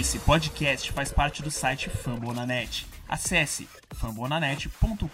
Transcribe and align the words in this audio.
Esse 0.00 0.18
podcast 0.20 0.90
faz 0.90 1.12
parte 1.12 1.42
do 1.42 1.50
site 1.50 1.90
Fambonanet. 1.90 2.86
Acesse 3.06 3.68
fambonanet.com.br. 3.90 5.06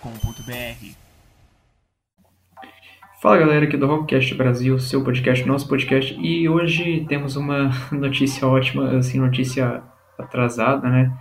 Fala 3.20 3.38
galera 3.38 3.64
aqui 3.64 3.76
do 3.76 3.88
Rockcast 3.88 4.32
Brasil, 4.36 4.78
seu 4.78 5.02
podcast, 5.02 5.44
nosso 5.44 5.68
podcast, 5.68 6.14
e 6.20 6.48
hoje 6.48 7.04
temos 7.08 7.34
uma 7.34 7.72
notícia 7.90 8.46
ótima, 8.46 8.96
assim, 8.96 9.18
notícia 9.18 9.82
atrasada, 10.16 10.88
né? 10.88 11.12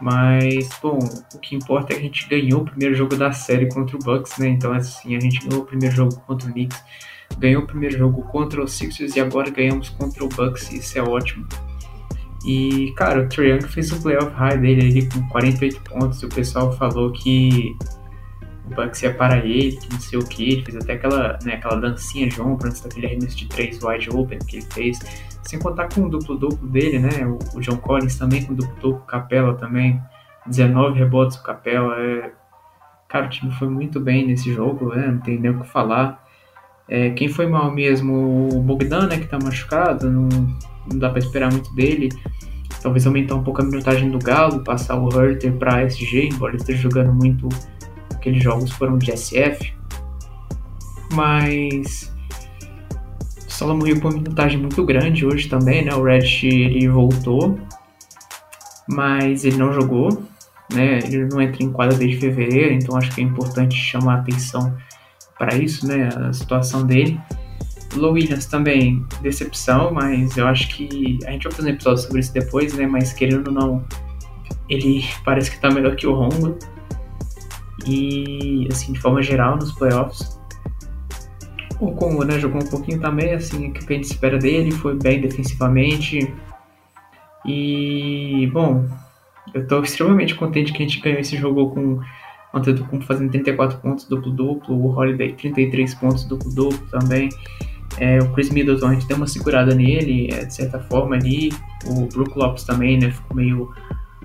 Mas, 0.00 0.70
bom, 0.82 0.98
o 1.34 1.38
que 1.40 1.54
importa 1.54 1.92
é 1.92 1.96
que 1.96 2.00
a 2.00 2.04
gente 2.04 2.26
ganhou 2.26 2.62
o 2.62 2.64
primeiro 2.64 2.94
jogo 2.94 3.16
da 3.16 3.32
série 3.32 3.68
contra 3.68 3.96
o 3.96 3.98
Bucks, 3.98 4.38
né? 4.38 4.48
Então, 4.48 4.72
assim, 4.72 5.14
a 5.14 5.20
gente 5.20 5.46
ganhou 5.46 5.62
o 5.62 5.66
primeiro 5.66 5.94
jogo 5.94 6.18
contra 6.20 6.48
o 6.48 6.52
Knicks, 6.52 6.82
ganhou 7.36 7.64
o 7.64 7.66
primeiro 7.66 7.98
jogo 7.98 8.22
contra 8.28 8.64
os 8.64 8.72
Sixers 8.72 9.14
e 9.14 9.20
agora 9.20 9.50
ganhamos 9.50 9.90
contra 9.90 10.24
o 10.24 10.28
Bucks, 10.30 10.72
isso 10.72 10.98
é 10.98 11.02
ótimo. 11.02 11.46
E, 12.44 12.92
cara, 12.96 13.22
o 13.22 13.28
Trae 13.28 13.60
fez 13.62 13.92
o 13.92 14.02
playoff 14.02 14.34
high 14.34 14.58
dele 14.58 14.82
ali 14.82 15.08
com 15.08 15.28
48 15.28 15.80
pontos. 15.82 16.22
E 16.22 16.26
o 16.26 16.28
pessoal 16.28 16.72
falou 16.72 17.12
que 17.12 17.76
o 18.66 18.74
Bucks 18.74 19.02
ia 19.02 19.14
para 19.14 19.38
ele, 19.38 19.76
que 19.76 19.92
não 19.92 20.00
sei 20.00 20.18
o 20.18 20.26
que. 20.26 20.52
Ele 20.52 20.64
fez 20.64 20.76
até 20.76 20.94
aquela, 20.94 21.38
né, 21.44 21.54
aquela 21.54 21.76
dancinha 21.76 22.28
de 22.28 22.40
ombro 22.40 22.68
antes 22.68 22.80
daquele 22.80 23.06
arremesso 23.06 23.36
de 23.36 23.46
3 23.46 23.82
wide 23.82 24.10
open 24.10 24.38
que 24.38 24.56
ele 24.56 24.66
fez. 24.72 24.98
Sem 25.42 25.58
contar 25.58 25.88
com 25.92 26.02
o 26.02 26.08
duplo-duplo 26.08 26.68
dele, 26.68 26.98
né? 26.98 27.26
O, 27.26 27.58
o, 27.58 27.60
John 27.60 27.76
Collins 27.76 28.16
também 28.16 28.44
com 28.44 28.54
duplo-duplo, 28.54 29.04
Capela 29.06 29.54
também. 29.54 30.00
19 30.46 30.98
rebotes 30.98 31.36
o 31.36 31.42
Capela. 31.42 31.94
É... 32.00 32.32
Cara, 33.08 33.26
o 33.26 33.28
time 33.28 33.52
foi 33.52 33.68
muito 33.68 34.00
bem 34.00 34.26
nesse 34.26 34.52
jogo, 34.52 34.94
né? 34.94 35.06
Não 35.08 35.20
tem 35.20 35.38
nem 35.38 35.50
o 35.50 35.60
que 35.60 35.68
falar. 35.68 36.21
É, 36.88 37.10
quem 37.10 37.28
foi 37.28 37.46
mal 37.46 37.72
mesmo? 37.72 38.48
O 38.52 38.60
Bogdan, 38.60 39.06
né? 39.06 39.18
Que 39.18 39.26
tá 39.26 39.38
machucado. 39.38 40.10
Não 40.10 40.28
não 40.90 40.98
dá 40.98 41.10
para 41.10 41.18
esperar 41.18 41.50
muito 41.50 41.72
dele. 41.74 42.08
Talvez 42.82 43.06
aumentar 43.06 43.36
um 43.36 43.42
pouco 43.42 43.62
a 43.62 43.64
minutagem 43.64 44.10
do 44.10 44.18
Galo, 44.18 44.64
passar 44.64 44.96
o 44.98 45.08
Herter 45.08 45.52
para 45.52 45.82
SG, 45.82 46.28
embora 46.32 46.52
ele 46.52 46.60
esteja 46.60 46.82
jogando 46.82 47.12
muito. 47.12 47.48
Aqueles 48.12 48.42
jogos 48.42 48.70
foram 48.72 48.98
de 48.98 49.16
SF. 49.16 49.72
Mas. 51.12 52.10
O 53.60 53.74
morreu 53.74 54.00
com 54.00 54.08
uma 54.08 54.18
minutagem 54.18 54.58
muito 54.58 54.84
grande 54.84 55.24
hoje 55.24 55.48
também, 55.48 55.84
né? 55.84 55.94
O 55.94 56.02
Red 56.02 56.26
ele 56.42 56.88
voltou, 56.88 57.60
mas 58.88 59.44
ele 59.44 59.56
não 59.56 59.72
jogou, 59.72 60.08
né? 60.74 60.98
Ele 61.04 61.26
não 61.26 61.40
entra 61.40 61.62
em 61.62 61.70
quadra 61.70 61.96
desde 61.96 62.16
fevereiro, 62.16 62.74
então 62.74 62.96
acho 62.96 63.12
que 63.12 63.20
é 63.20 63.24
importante 63.24 63.76
chamar 63.76 64.14
a 64.14 64.18
atenção 64.18 64.76
para 65.42 65.56
isso, 65.56 65.88
né? 65.88 66.08
A 66.14 66.32
situação 66.32 66.86
dele. 66.86 67.20
Low 67.96 68.12
Williams 68.12 68.46
também, 68.46 69.04
decepção, 69.20 69.92
mas 69.92 70.36
eu 70.36 70.46
acho 70.46 70.68
que 70.68 71.18
a 71.26 71.32
gente 71.32 71.42
vai 71.42 71.52
fazer 71.52 71.70
um 71.70 71.74
episódio 71.74 72.02
sobre 72.04 72.20
isso 72.20 72.32
depois, 72.32 72.72
né? 72.74 72.86
Mas 72.86 73.12
querendo 73.12 73.48
ou 73.48 73.52
não, 73.52 73.84
ele 74.68 75.04
parece 75.26 75.50
que 75.50 75.60
tá 75.60 75.68
melhor 75.68 75.96
que 75.96 76.06
o 76.06 76.14
Rondo. 76.14 76.56
E, 77.84 78.68
assim, 78.70 78.92
de 78.92 79.00
forma 79.00 79.20
geral, 79.20 79.56
nos 79.56 79.72
playoffs. 79.72 80.40
O 81.80 81.90
Congo, 81.90 82.22
né, 82.22 82.38
jogou 82.38 82.62
um 82.62 82.66
pouquinho 82.66 83.00
também, 83.00 83.34
assim, 83.34 83.70
o 83.70 83.72
que 83.72 83.92
a 83.92 83.96
gente 83.96 84.04
espera 84.04 84.38
dele, 84.38 84.70
foi 84.70 84.94
bem 84.94 85.20
defensivamente. 85.20 86.32
E, 87.44 88.48
bom, 88.52 88.88
eu 89.52 89.66
tô 89.66 89.82
extremamente 89.82 90.36
contente 90.36 90.72
que 90.72 90.84
a 90.84 90.86
gente 90.86 91.00
ganhou 91.00 91.18
esse 91.18 91.36
jogo 91.36 91.70
com 91.70 92.00
o 92.52 92.58
Antetokounmpo 92.58 93.04
fazendo 93.04 93.30
34 93.30 93.78
pontos 93.78 94.06
duplo-duplo, 94.06 94.76
o 94.76 94.96
Holiday 94.96 95.32
33 95.32 95.94
pontos 95.94 96.24
duplo-duplo 96.24 96.86
também. 96.88 97.28
É, 97.98 98.18
o 98.18 98.32
Chris 98.32 98.50
Middleton, 98.50 98.88
a 98.88 98.94
gente 98.94 99.06
deu 99.06 99.16
uma 99.16 99.26
segurada 99.26 99.74
nele, 99.74 100.28
é, 100.32 100.44
de 100.44 100.54
certa 100.54 100.78
forma 100.80 101.16
ali. 101.16 101.52
O 101.86 102.06
Brook 102.06 102.38
Lopes 102.38 102.64
também, 102.64 102.98
né? 102.98 103.10
Ficou 103.10 103.36
meio 103.36 103.70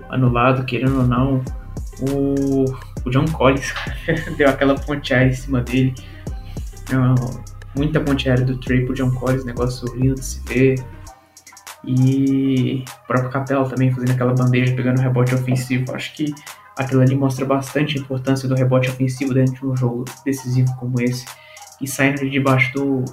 anulado, 0.08 0.64
querendo 0.64 0.98
ou 0.98 1.06
não. 1.06 1.42
O, 2.00 2.64
o 3.04 3.10
John 3.10 3.26
Collins 3.26 3.74
deu 4.36 4.48
aquela 4.48 4.74
ponte 4.74 5.12
aérea 5.12 5.30
em 5.30 5.34
cima 5.34 5.60
dele. 5.60 5.94
muita 7.76 8.00
ponte 8.00 8.28
aérea 8.28 8.44
do 8.44 8.56
Trey 8.58 8.84
pro 8.84 8.94
John 8.94 9.10
Collins, 9.10 9.44
negócio 9.44 9.94
lindo 9.94 10.14
de 10.14 10.24
se 10.24 10.40
ver. 10.46 10.84
E 11.84 12.84
o 13.04 13.06
próprio 13.06 13.30
Capela 13.30 13.68
também 13.68 13.92
fazendo 13.92 14.10
aquela 14.10 14.34
bandeja, 14.34 14.74
pegando 14.74 15.00
rebote 15.00 15.34
ofensivo. 15.34 15.94
Acho 15.94 16.14
que 16.14 16.34
aquilo 16.78 17.02
ali 17.02 17.14
mostra 17.14 17.44
bastante 17.44 17.98
a 17.98 18.00
importância 18.00 18.48
do 18.48 18.54
rebote 18.54 18.88
ofensivo 18.88 19.34
dentro 19.34 19.54
de 19.54 19.66
um 19.66 19.76
jogo 19.76 20.04
decisivo 20.24 20.74
como 20.76 21.00
esse. 21.00 21.26
E 21.80 21.86
saindo 21.86 22.20
de 22.20 22.30
debaixo 22.30 22.72
do, 22.72 23.04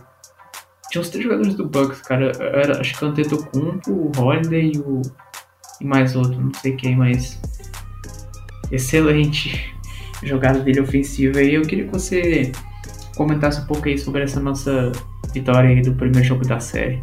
tinha 0.90 1.02
os 1.02 1.10
três 1.10 1.24
jogadores 1.24 1.56
do 1.56 1.68
Bucks, 1.68 2.02
cara. 2.02 2.32
Era, 2.40 2.80
acho 2.80 2.98
que 2.98 3.04
o 3.04 3.08
Antetokounmpo, 3.10 3.92
o 3.92 4.12
Holiday 4.18 4.72
e, 4.76 4.80
o, 4.80 5.02
e 5.82 5.86
mais 5.86 6.16
outro, 6.16 6.40
não 6.40 6.54
sei 6.54 6.76
quem, 6.76 6.96
mas 6.96 7.42
excelente 8.72 9.76
jogada 10.24 10.60
dele 10.60 10.80
ofensiva. 10.80 11.42
E 11.42 11.56
eu 11.56 11.64
queria 11.64 11.86
que 11.86 11.92
você 11.92 12.52
comentasse 13.18 13.62
um 13.62 13.66
pouco 13.66 13.88
aí 13.88 13.98
sobre 13.98 14.24
essa 14.24 14.40
nossa 14.40 14.92
vitória 15.34 15.70
aí 15.70 15.82
do 15.82 15.94
primeiro 15.96 16.26
jogo 16.26 16.48
da 16.48 16.60
série. 16.60 17.02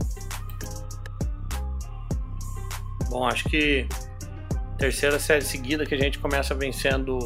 Bom, 3.10 3.26
acho 3.26 3.44
que 3.44 3.86
terceira 4.82 5.16
série 5.16 5.44
seguida 5.44 5.86
que 5.86 5.94
a 5.94 5.96
gente 5.96 6.18
começa 6.18 6.56
vencendo 6.56 7.16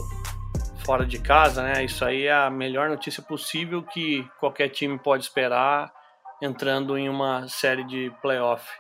fora 0.85 1.07
de 1.07 1.19
casa, 1.19 1.63
né? 1.63 1.83
Isso 1.83 2.05
aí 2.05 2.27
é 2.27 2.33
a 2.35 2.51
melhor 2.51 2.91
notícia 2.91 3.23
possível 3.23 3.83
que 3.83 4.29
qualquer 4.39 4.69
time 4.69 4.99
pode 4.99 5.25
esperar 5.25 5.91
entrando 6.43 6.99
em 6.99 7.09
uma 7.09 7.49
série 7.49 7.83
de 7.85 8.13
playoff. 8.21 8.71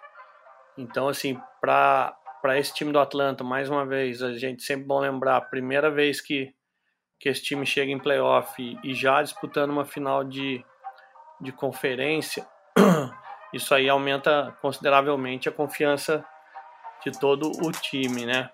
Então, 0.76 1.08
assim, 1.08 1.40
para 1.58 2.14
esse 2.58 2.74
time 2.74 2.92
do 2.92 2.98
Atlanta, 2.98 3.42
mais 3.42 3.70
uma 3.70 3.86
vez, 3.86 4.22
a 4.22 4.34
gente 4.34 4.62
sempre 4.62 4.84
bom 4.84 5.00
lembrar, 5.00 5.38
a 5.38 5.40
primeira 5.40 5.90
vez 5.90 6.20
que, 6.20 6.52
que 7.18 7.30
esse 7.30 7.42
time 7.42 7.64
chega 7.64 7.90
em 7.90 7.98
playoff 7.98 8.62
e, 8.62 8.78
e 8.84 8.92
já 8.92 9.22
disputando 9.22 9.70
uma 9.70 9.86
final 9.86 10.22
de, 10.22 10.62
de 11.40 11.50
conferência, 11.50 12.46
isso 13.54 13.74
aí 13.74 13.88
aumenta 13.88 14.54
consideravelmente 14.60 15.48
a 15.48 15.52
confiança 15.52 16.22
de 17.02 17.18
todo 17.18 17.50
o 17.64 17.72
time, 17.72 18.26
né? 18.26 18.50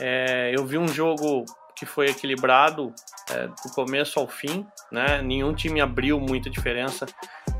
É, 0.00 0.52
eu 0.54 0.64
vi 0.64 0.78
um 0.78 0.88
jogo 0.88 1.44
que 1.76 1.86
foi 1.86 2.08
equilibrado 2.08 2.92
é, 3.30 3.46
do 3.46 3.74
começo 3.74 4.18
ao 4.18 4.26
fim, 4.26 4.66
né? 4.90 5.22
Nenhum 5.22 5.54
time 5.54 5.80
abriu 5.80 6.18
muita 6.18 6.50
diferença 6.50 7.06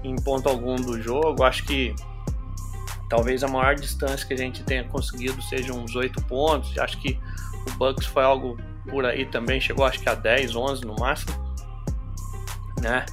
em 0.02 0.16
ponto 0.16 0.48
algum 0.48 0.76
do 0.76 1.00
jogo. 1.00 1.44
Acho 1.44 1.64
que 1.64 1.94
talvez 3.08 3.42
a 3.44 3.48
maior 3.48 3.74
distância 3.74 4.26
que 4.26 4.34
a 4.34 4.36
gente 4.36 4.62
tenha 4.62 4.84
conseguido 4.84 5.40
seja 5.42 5.72
uns 5.72 5.94
8 5.94 6.22
pontos. 6.24 6.76
Acho 6.78 6.98
que 7.00 7.18
o 7.66 7.70
Bucks 7.76 8.06
foi 8.06 8.22
algo 8.22 8.58
por 8.88 9.04
aí 9.04 9.26
também, 9.26 9.60
chegou 9.60 9.84
acho 9.84 10.00
que 10.00 10.08
a 10.08 10.14
10, 10.14 10.56
11 10.56 10.86
no 10.86 10.96
máximo. 10.96 11.32
Né? 12.80 13.04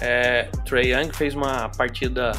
É, 0.00 0.50
Trey 0.64 0.92
Young 0.92 1.12
fez 1.12 1.34
uma 1.34 1.68
partida 1.70 2.32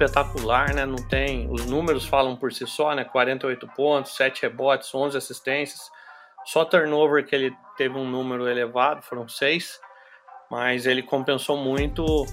espetacular, 0.00 0.72
né? 0.74 0.86
Não 0.86 0.96
tem, 0.96 1.46
os 1.50 1.66
números 1.66 2.06
falam 2.06 2.34
por 2.34 2.52
si 2.52 2.66
só, 2.66 2.94
né? 2.94 3.04
48 3.04 3.68
pontos, 3.68 4.16
7 4.16 4.42
rebotes, 4.42 4.94
11 4.94 5.16
assistências. 5.16 5.90
Só 6.46 6.64
turnover 6.64 7.26
que 7.26 7.34
ele 7.34 7.52
teve 7.76 7.96
um 7.96 8.08
número 8.08 8.48
elevado, 8.48 9.02
foram 9.02 9.28
6, 9.28 9.78
mas 10.50 10.86
ele 10.86 11.02
compensou 11.02 11.56
muito 11.56 12.26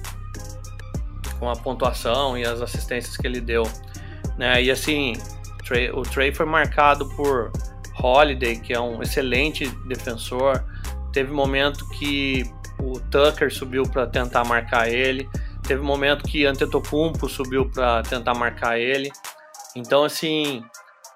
com 1.39 1.49
a 1.49 1.55
pontuação 1.55 2.37
e 2.37 2.45
as 2.45 2.61
assistências 2.61 3.17
que 3.17 3.27
ele 3.27 3.41
deu. 3.41 3.63
Né? 4.37 4.63
E 4.63 4.71
assim, 4.71 5.13
o 5.93 6.01
Trey 6.03 6.33
foi 6.33 6.45
marcado 6.45 7.07
por 7.15 7.51
Holiday, 8.01 8.57
que 8.59 8.73
é 8.73 8.79
um 8.79 9.01
excelente 9.01 9.67
defensor. 9.87 10.63
Teve 11.11 11.33
momento 11.33 11.87
que 11.89 12.43
o 12.79 12.99
Tucker 12.99 13.53
subiu 13.53 13.83
para 13.83 14.07
tentar 14.07 14.45
marcar 14.45 14.87
ele. 14.87 15.29
Teve 15.67 15.81
momento 15.81 16.23
que 16.23 16.45
Antetokounmpo 16.45 17.27
subiu 17.27 17.69
para 17.69 18.01
tentar 18.03 18.33
marcar 18.33 18.79
ele. 18.79 19.11
Então, 19.75 20.05
assim, 20.05 20.63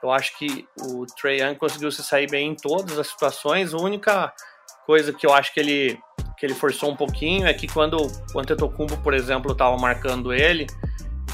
eu 0.03 0.11
acho 0.11 0.37
que 0.37 0.67
o 0.77 1.05
Trey 1.19 1.41
Young 1.41 1.55
conseguiu 1.55 1.89
se 1.89 2.03
sair 2.03 2.29
bem 2.29 2.49
em 2.51 2.55
todas 2.55 2.99
as 2.99 3.07
situações. 3.07 3.73
A 3.73 3.77
única 3.77 4.33
coisa 4.85 5.13
que 5.13 5.25
eu 5.25 5.33
acho 5.33 5.53
que 5.53 5.59
ele 5.59 5.99
que 6.37 6.47
ele 6.47 6.55
forçou 6.55 6.89
um 6.89 6.95
pouquinho 6.95 7.45
é 7.45 7.53
que 7.53 7.67
quando 7.67 7.97
o 8.33 8.39
Antetokounmpo, 8.39 8.97
por 8.97 9.13
exemplo, 9.13 9.51
estava 9.51 9.77
marcando 9.77 10.33
ele, 10.33 10.65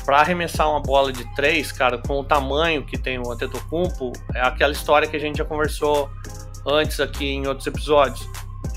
para 0.06 0.20
arremessar 0.20 0.70
uma 0.70 0.82
bola 0.82 1.14
de 1.14 1.24
três, 1.34 1.72
cara, 1.72 1.98
com 1.98 2.20
o 2.20 2.26
tamanho 2.26 2.86
que 2.86 2.98
tem 2.98 3.18
o 3.18 3.32
Antetokounmpo, 3.32 4.12
é 4.36 4.42
aquela 4.42 4.74
história 4.74 5.08
que 5.08 5.16
a 5.16 5.20
gente 5.20 5.38
já 5.38 5.46
conversou 5.46 6.10
antes 6.66 7.00
aqui 7.00 7.26
em 7.26 7.48
outros 7.48 7.66
episódios. 7.66 8.28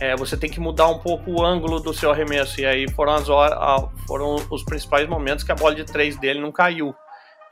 É, 0.00 0.16
você 0.16 0.36
tem 0.36 0.50
que 0.50 0.58
mudar 0.58 0.88
um 0.88 0.98
pouco 0.98 1.30
o 1.30 1.44
ângulo 1.44 1.78
do 1.78 1.92
seu 1.92 2.10
arremesso. 2.10 2.60
E 2.60 2.66
aí 2.66 2.90
foram, 2.90 3.14
as 3.14 3.28
horas, 3.28 3.58
foram 4.06 4.36
os 4.50 4.64
principais 4.64 5.06
momentos 5.06 5.44
que 5.44 5.52
a 5.52 5.54
bola 5.54 5.74
de 5.74 5.84
três 5.84 6.16
dele 6.16 6.40
não 6.40 6.50
caiu. 6.50 6.94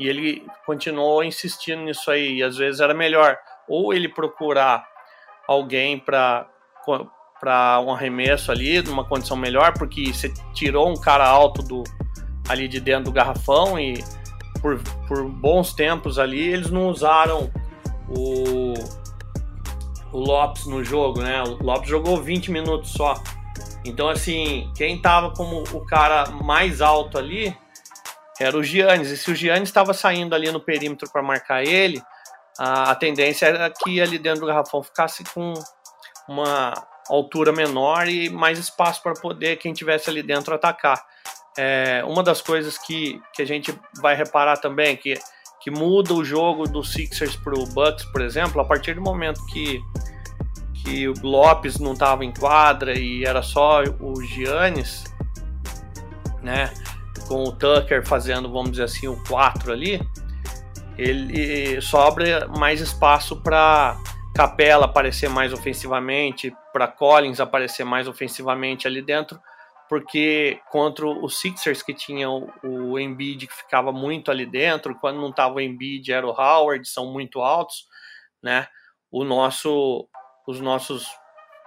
E 0.00 0.08
ele 0.08 0.46
continuou 0.64 1.22
insistindo 1.22 1.82
nisso 1.82 2.10
aí. 2.10 2.38
E 2.38 2.42
às 2.42 2.56
vezes 2.56 2.80
era 2.80 2.94
melhor 2.94 3.36
ou 3.68 3.92
ele 3.92 4.08
procurar 4.08 4.86
alguém 5.46 5.98
para 5.98 6.46
para 7.38 7.78
um 7.80 7.92
arremesso 7.92 8.50
ali, 8.50 8.82
numa 8.82 9.04
condição 9.04 9.36
melhor, 9.36 9.72
porque 9.78 10.12
você 10.12 10.32
tirou 10.54 10.88
um 10.88 10.96
cara 10.96 11.28
alto 11.28 11.62
do 11.62 11.84
ali 12.48 12.66
de 12.66 12.80
dentro 12.80 13.04
do 13.04 13.12
garrafão 13.12 13.78
e 13.78 14.02
por, 14.60 14.82
por 15.06 15.22
bons 15.28 15.72
tempos 15.72 16.18
ali, 16.18 16.40
eles 16.40 16.70
não 16.70 16.88
usaram 16.88 17.50
o, 18.08 18.74
o 20.12 20.18
Lopes 20.18 20.66
no 20.66 20.82
jogo, 20.82 21.20
né? 21.20 21.42
O 21.42 21.62
Lopes 21.62 21.88
jogou 21.88 22.20
20 22.20 22.50
minutos 22.50 22.92
só. 22.92 23.14
Então, 23.84 24.08
assim, 24.08 24.70
quem 24.76 25.00
tava 25.00 25.30
como 25.32 25.62
o 25.72 25.84
cara 25.84 26.30
mais 26.30 26.80
alto 26.80 27.18
ali 27.18 27.56
era 28.38 28.56
o 28.56 28.62
Giannis. 28.62 29.10
E 29.10 29.16
se 29.16 29.30
o 29.30 29.34
Giannis 29.34 29.68
estava 29.68 29.92
saindo 29.92 30.34
ali 30.34 30.50
no 30.50 30.60
perímetro 30.60 31.10
para 31.10 31.22
marcar 31.22 31.64
ele, 31.64 32.02
a, 32.58 32.90
a, 32.90 32.94
tendência 32.94 33.46
era 33.46 33.70
que 33.70 34.00
ali 34.00 34.18
dentro 34.18 34.40
do 34.40 34.46
garrafão 34.46 34.82
ficasse 34.82 35.24
com 35.24 35.54
uma 36.28 36.72
altura 37.08 37.52
menor 37.52 38.08
e 38.08 38.28
mais 38.28 38.58
espaço 38.58 39.02
para 39.02 39.14
poder 39.14 39.56
quem 39.56 39.72
tivesse 39.72 40.10
ali 40.10 40.22
dentro 40.22 40.54
atacar. 40.54 41.02
É, 41.56 42.04
uma 42.06 42.22
das 42.22 42.40
coisas 42.40 42.78
que, 42.78 43.20
que 43.34 43.42
a 43.42 43.46
gente 43.46 43.76
vai 44.00 44.14
reparar 44.14 44.58
também 44.58 44.96
que 44.96 45.18
que 45.68 45.70
muda 45.70 46.14
o 46.14 46.24
jogo 46.24 46.66
do 46.66 46.82
Sixers 46.82 47.36
para 47.36 47.54
o 47.54 47.66
Bucks, 47.66 48.06
por 48.06 48.22
exemplo, 48.22 48.60
a 48.60 48.64
partir 48.64 48.94
do 48.94 49.02
momento 49.02 49.44
que 49.46 49.82
que 50.72 51.06
o 51.06 51.12
Lopes 51.22 51.78
não 51.78 51.92
estava 51.92 52.24
em 52.24 52.32
quadra 52.32 52.98
e 52.98 53.24
era 53.24 53.42
só 53.42 53.82
o 54.00 54.22
Giannis, 54.22 55.04
né? 56.40 56.72
Com 57.26 57.42
o 57.42 57.52
Tucker 57.52 58.06
fazendo, 58.06 58.50
vamos 58.50 58.70
dizer 58.70 58.84
assim, 58.84 59.06
o 59.06 59.22
4 59.24 59.72
ali, 59.72 60.00
ele 60.96 61.78
sobra 61.82 62.48
mais 62.56 62.80
espaço 62.80 63.36
para 63.42 63.98
Capela 64.34 64.86
aparecer 64.86 65.28
mais 65.28 65.52
ofensivamente, 65.52 66.54
para 66.72 66.86
Collins 66.86 67.40
aparecer 67.40 67.84
mais 67.84 68.08
ofensivamente 68.08 68.86
ali 68.86 69.02
dentro, 69.02 69.38
porque 69.88 70.60
contra 70.70 71.06
os 71.06 71.40
Sixers 71.40 71.82
que 71.82 71.94
tinham 71.94 72.52
o 72.62 72.98
Embiid 72.98 73.46
que 73.46 73.54
ficava 73.54 73.90
muito 73.90 74.30
ali 74.30 74.44
dentro, 74.44 74.94
quando 74.96 75.20
não 75.20 75.30
estava 75.30 75.54
o 75.54 75.60
Embiid 75.60 76.12
era 76.12 76.26
o 76.26 76.30
Howard, 76.30 76.86
são 76.86 77.06
muito 77.06 77.40
altos, 77.40 77.86
né? 78.42 78.68
O 79.10 79.24
nosso, 79.24 80.06
os 80.46 80.60
nossos 80.60 81.06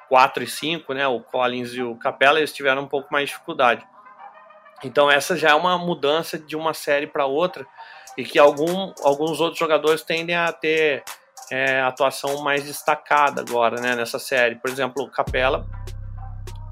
4 0.07 0.43
e 0.43 0.47
5, 0.47 0.93
né? 0.93 1.07
O 1.07 1.21
Collins 1.21 1.73
e 1.73 1.81
o 1.81 1.95
Capela, 1.95 2.37
eles 2.37 2.53
tiveram 2.53 2.83
um 2.83 2.87
pouco 2.87 3.11
mais 3.11 3.25
de 3.25 3.33
dificuldade. 3.33 3.85
Então 4.83 5.09
essa 5.09 5.35
já 5.35 5.49
é 5.49 5.55
uma 5.55 5.77
mudança 5.77 6.37
de 6.37 6.55
uma 6.55 6.73
série 6.73 7.07
para 7.07 7.25
outra 7.25 7.65
e 8.17 8.23
que 8.23 8.37
algum, 8.37 8.93
alguns 9.03 9.39
outros 9.39 9.59
jogadores 9.59 10.03
tendem 10.03 10.35
a 10.35 10.51
ter 10.51 11.03
é, 11.51 11.81
atuação 11.81 12.41
mais 12.43 12.65
destacada 12.65 13.41
agora, 13.41 13.79
né, 13.81 13.95
nessa 13.95 14.19
série. 14.19 14.55
Por 14.55 14.69
exemplo, 14.69 15.03
o 15.03 15.09
Capela, 15.09 15.65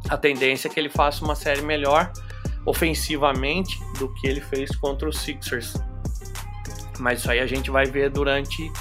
a 0.10 0.18
tendência 0.18 0.68
é 0.68 0.72
que 0.72 0.80
ele 0.80 0.90
faça 0.90 1.24
uma 1.24 1.36
série 1.36 1.62
melhor 1.62 2.12
ofensivamente 2.66 3.80
do 3.98 4.14
que 4.16 4.28
ele 4.28 4.42
fez 4.42 4.76
contra 4.76 5.08
os 5.08 5.20
Sixers. 5.20 5.76
Mas 7.00 7.20
isso 7.20 7.32
aí 7.32 7.40
a 7.40 7.48
gente 7.48 7.72
vai 7.72 7.86
ver 7.86 8.10
durante 8.10 8.72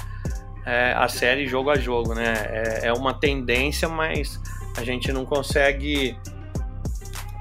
é, 0.65 0.93
a 0.95 1.07
série 1.07 1.47
jogo 1.47 1.69
a 1.69 1.75
jogo, 1.75 2.13
né? 2.13 2.33
É, 2.49 2.87
é 2.87 2.93
uma 2.93 3.13
tendência, 3.13 3.87
mas 3.87 4.39
a 4.77 4.83
gente 4.83 5.11
não 5.11 5.25
consegue 5.25 6.17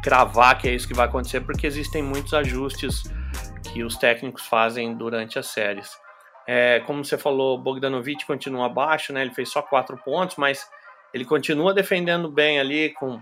cravar 0.02 0.56
que 0.58 0.68
é 0.68 0.74
isso 0.74 0.86
que 0.86 0.94
vai 0.94 1.06
acontecer 1.06 1.40
porque 1.40 1.66
existem 1.66 2.02
muitos 2.02 2.32
ajustes 2.32 3.02
que 3.72 3.82
os 3.82 3.96
técnicos 3.96 4.46
fazem 4.46 4.96
durante 4.96 5.38
as 5.38 5.46
séries. 5.46 5.90
É, 6.46 6.80
como 6.86 7.04
você 7.04 7.18
falou, 7.18 7.58
Bogdanovic 7.58 8.24
continua 8.24 8.66
abaixo, 8.66 9.12
né? 9.12 9.20
Ele 9.22 9.34
fez 9.34 9.50
só 9.50 9.60
quatro 9.60 9.98
pontos, 9.98 10.36
mas 10.36 10.66
ele 11.12 11.24
continua 11.24 11.74
defendendo 11.74 12.30
bem 12.30 12.58
ali 12.58 12.90
com 12.94 13.20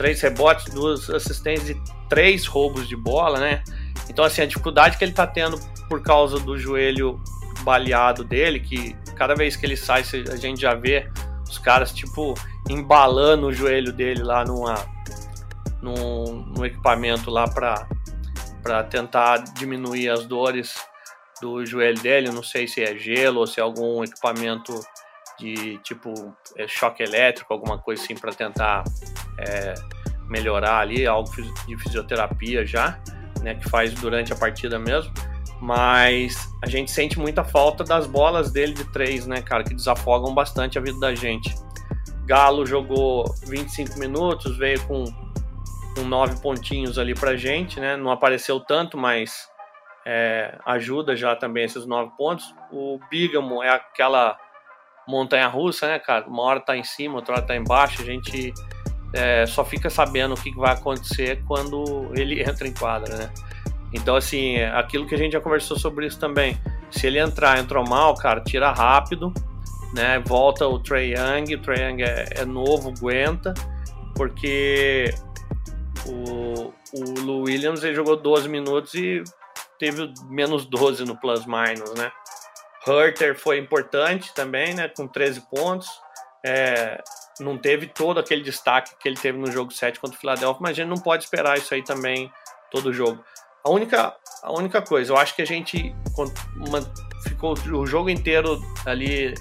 três 0.00 0.18
rebotes, 0.22 0.72
duas 0.72 1.10
assistências 1.10 1.68
e 1.68 1.82
três 2.08 2.46
roubos 2.46 2.88
de 2.88 2.96
bola, 2.96 3.38
né? 3.38 3.62
Então, 4.08 4.24
assim, 4.24 4.40
a 4.40 4.46
dificuldade 4.46 4.96
que 4.96 5.04
ele 5.04 5.12
tá 5.12 5.26
tendo 5.26 5.60
por 5.90 6.02
causa 6.02 6.40
do 6.40 6.56
joelho 6.56 7.22
baleado 7.64 8.24
dele, 8.24 8.60
que 8.60 8.96
cada 9.14 9.34
vez 9.34 9.56
que 9.56 9.66
ele 9.66 9.76
sai, 9.76 10.02
a 10.32 10.36
gente 10.36 10.58
já 10.58 10.72
vê 10.72 11.06
os 11.46 11.58
caras, 11.58 11.92
tipo, 11.92 12.32
embalando 12.70 13.48
o 13.48 13.52
joelho 13.52 13.92
dele 13.92 14.22
lá 14.22 14.42
numa, 14.42 14.74
num, 15.82 16.46
num 16.46 16.64
equipamento 16.64 17.28
lá 17.28 17.46
para 17.46 18.82
tentar 18.84 19.44
diminuir 19.52 20.08
as 20.08 20.24
dores 20.24 20.76
do 21.42 21.66
joelho 21.66 22.00
dele. 22.00 22.30
Não 22.30 22.42
sei 22.42 22.66
se 22.66 22.82
é 22.82 22.96
gelo 22.96 23.40
ou 23.40 23.46
se 23.46 23.60
é 23.60 23.62
algum 23.62 24.02
equipamento 24.02 24.80
de 25.38 25.76
tipo 25.78 26.34
é, 26.56 26.66
choque 26.66 27.02
elétrico, 27.02 27.52
alguma 27.52 27.76
coisa 27.76 28.02
assim 28.02 28.14
para 28.14 28.32
tentar 28.32 28.82
é, 29.38 29.74
melhorar 30.28 30.78
ali, 30.78 31.06
algo 31.06 31.30
de 31.66 31.76
fisioterapia 31.78 32.64
já, 32.64 32.98
né, 33.40 33.54
que 33.54 33.68
faz 33.68 33.92
durante 33.94 34.32
a 34.32 34.36
partida 34.36 34.78
mesmo. 34.78 35.12
Mas 35.60 36.48
a 36.62 36.68
gente 36.68 36.90
sente 36.90 37.18
muita 37.18 37.44
falta 37.44 37.84
das 37.84 38.06
bolas 38.06 38.50
dele 38.50 38.72
de 38.72 38.84
três, 38.92 39.26
né, 39.26 39.42
cara, 39.42 39.62
que 39.62 39.74
desafogam 39.74 40.34
bastante 40.34 40.78
a 40.78 40.80
vida 40.80 40.98
da 40.98 41.14
gente. 41.14 41.54
Galo 42.24 42.64
jogou 42.64 43.24
25 43.46 43.98
minutos, 43.98 44.56
veio 44.56 44.80
com 44.86 45.04
com 45.94 46.02
nove 46.02 46.40
pontinhos 46.40 46.98
ali 46.98 47.14
pra 47.14 47.36
gente, 47.36 47.80
né? 47.80 47.96
Não 47.96 48.10
apareceu 48.10 48.60
tanto, 48.60 48.96
mas 48.96 49.48
é, 50.06 50.58
ajuda 50.64 51.16
já 51.16 51.34
também 51.36 51.64
esses 51.64 51.86
nove 51.86 52.12
pontos. 52.16 52.54
O 52.70 52.98
Bigamo 53.10 53.62
é 53.62 53.70
aquela 53.70 54.38
montanha 55.06 55.48
russa, 55.48 55.88
né, 55.88 55.98
cara? 55.98 56.26
Uma 56.26 56.42
hora 56.42 56.60
tá 56.60 56.76
em 56.76 56.84
cima, 56.84 57.16
outra 57.16 57.34
hora 57.34 57.46
tá 57.46 57.56
embaixo. 57.56 58.02
A 58.02 58.04
gente 58.04 58.52
é, 59.12 59.46
só 59.46 59.64
fica 59.64 59.90
sabendo 59.90 60.34
o 60.34 60.40
que 60.40 60.54
vai 60.54 60.72
acontecer 60.72 61.42
quando 61.46 62.10
ele 62.14 62.42
entra 62.48 62.66
em 62.66 62.72
quadra, 62.72 63.16
né? 63.16 63.30
Então, 63.92 64.14
assim, 64.14 64.56
é 64.56 64.70
aquilo 64.70 65.06
que 65.06 65.14
a 65.14 65.18
gente 65.18 65.32
já 65.32 65.40
conversou 65.40 65.78
sobre 65.78 66.06
isso 66.06 66.18
também. 66.18 66.56
Se 66.90 67.06
ele 67.06 67.18
entrar, 67.18 67.58
entrou 67.58 67.84
mal, 67.86 68.14
cara, 68.14 68.40
tira 68.40 68.70
rápido, 68.72 69.32
né? 69.94 70.20
Volta 70.20 70.66
o 70.66 70.78
Trey 70.78 71.14
Young, 71.14 71.54
o 71.54 71.60
Trey 71.60 71.82
Young 71.82 72.02
é, 72.02 72.24
é 72.36 72.44
novo, 72.44 72.92
aguenta, 72.96 73.52
porque 74.14 75.12
o, 76.06 76.72
o 76.92 77.20
Lou 77.20 77.42
Williams 77.42 77.82
ele 77.82 77.94
jogou 77.94 78.16
12 78.16 78.48
minutos 78.48 78.94
e 78.94 79.24
teve 79.78 80.12
menos 80.28 80.66
12 80.66 81.04
no 81.04 81.16
plus 81.16 81.44
minus, 81.46 81.94
né? 81.94 82.12
Herter 82.86 83.38
foi 83.38 83.58
importante 83.58 84.32
também, 84.34 84.74
né? 84.74 84.88
Com 84.88 85.06
13 85.06 85.42
pontos. 85.50 85.88
É, 86.44 87.02
não 87.40 87.56
teve 87.56 87.86
todo 87.86 88.20
aquele 88.20 88.42
destaque 88.42 88.94
que 88.98 89.08
ele 89.08 89.16
teve 89.16 89.38
no 89.38 89.50
jogo 89.50 89.72
7 89.72 89.98
contra 89.98 90.16
o 90.16 90.20
Philadelphia, 90.20 90.58
mas 90.60 90.70
a 90.70 90.74
gente 90.74 90.88
não 90.88 90.96
pode 90.96 91.24
esperar 91.24 91.58
isso 91.58 91.72
aí 91.74 91.82
também 91.82 92.30
todo 92.70 92.92
jogo. 92.92 93.22
A 93.64 93.70
única, 93.70 94.14
a 94.42 94.52
única 94.52 94.80
coisa, 94.80 95.12
eu 95.12 95.16
acho 95.16 95.34
que 95.34 95.42
a 95.42 95.46
gente 95.46 95.94
uma, 96.56 96.80
ficou 97.24 97.52
o 97.52 97.86
jogo 97.86 98.08
inteiro 98.08 98.60
ali, 98.86 99.34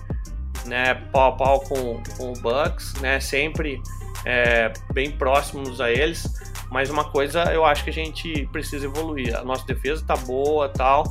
né, 0.65 0.95
pau 1.11 1.33
a 1.33 1.35
pau 1.37 1.59
com, 1.61 2.01
com 2.17 2.33
o 2.33 2.41
Bucks, 2.41 2.95
né, 2.95 3.19
sempre 3.19 3.81
é, 4.25 4.73
bem 4.93 5.11
próximos 5.11 5.79
a 5.79 5.91
eles. 5.91 6.27
Mas 6.69 6.89
uma 6.89 7.09
coisa 7.09 7.51
eu 7.51 7.65
acho 7.65 7.83
que 7.83 7.89
a 7.89 7.93
gente 7.93 8.47
precisa 8.51 8.85
evoluir. 8.85 9.35
A 9.35 9.43
nossa 9.43 9.65
defesa 9.65 10.05
tá 10.05 10.15
boa 10.15 10.69
tal, 10.69 11.03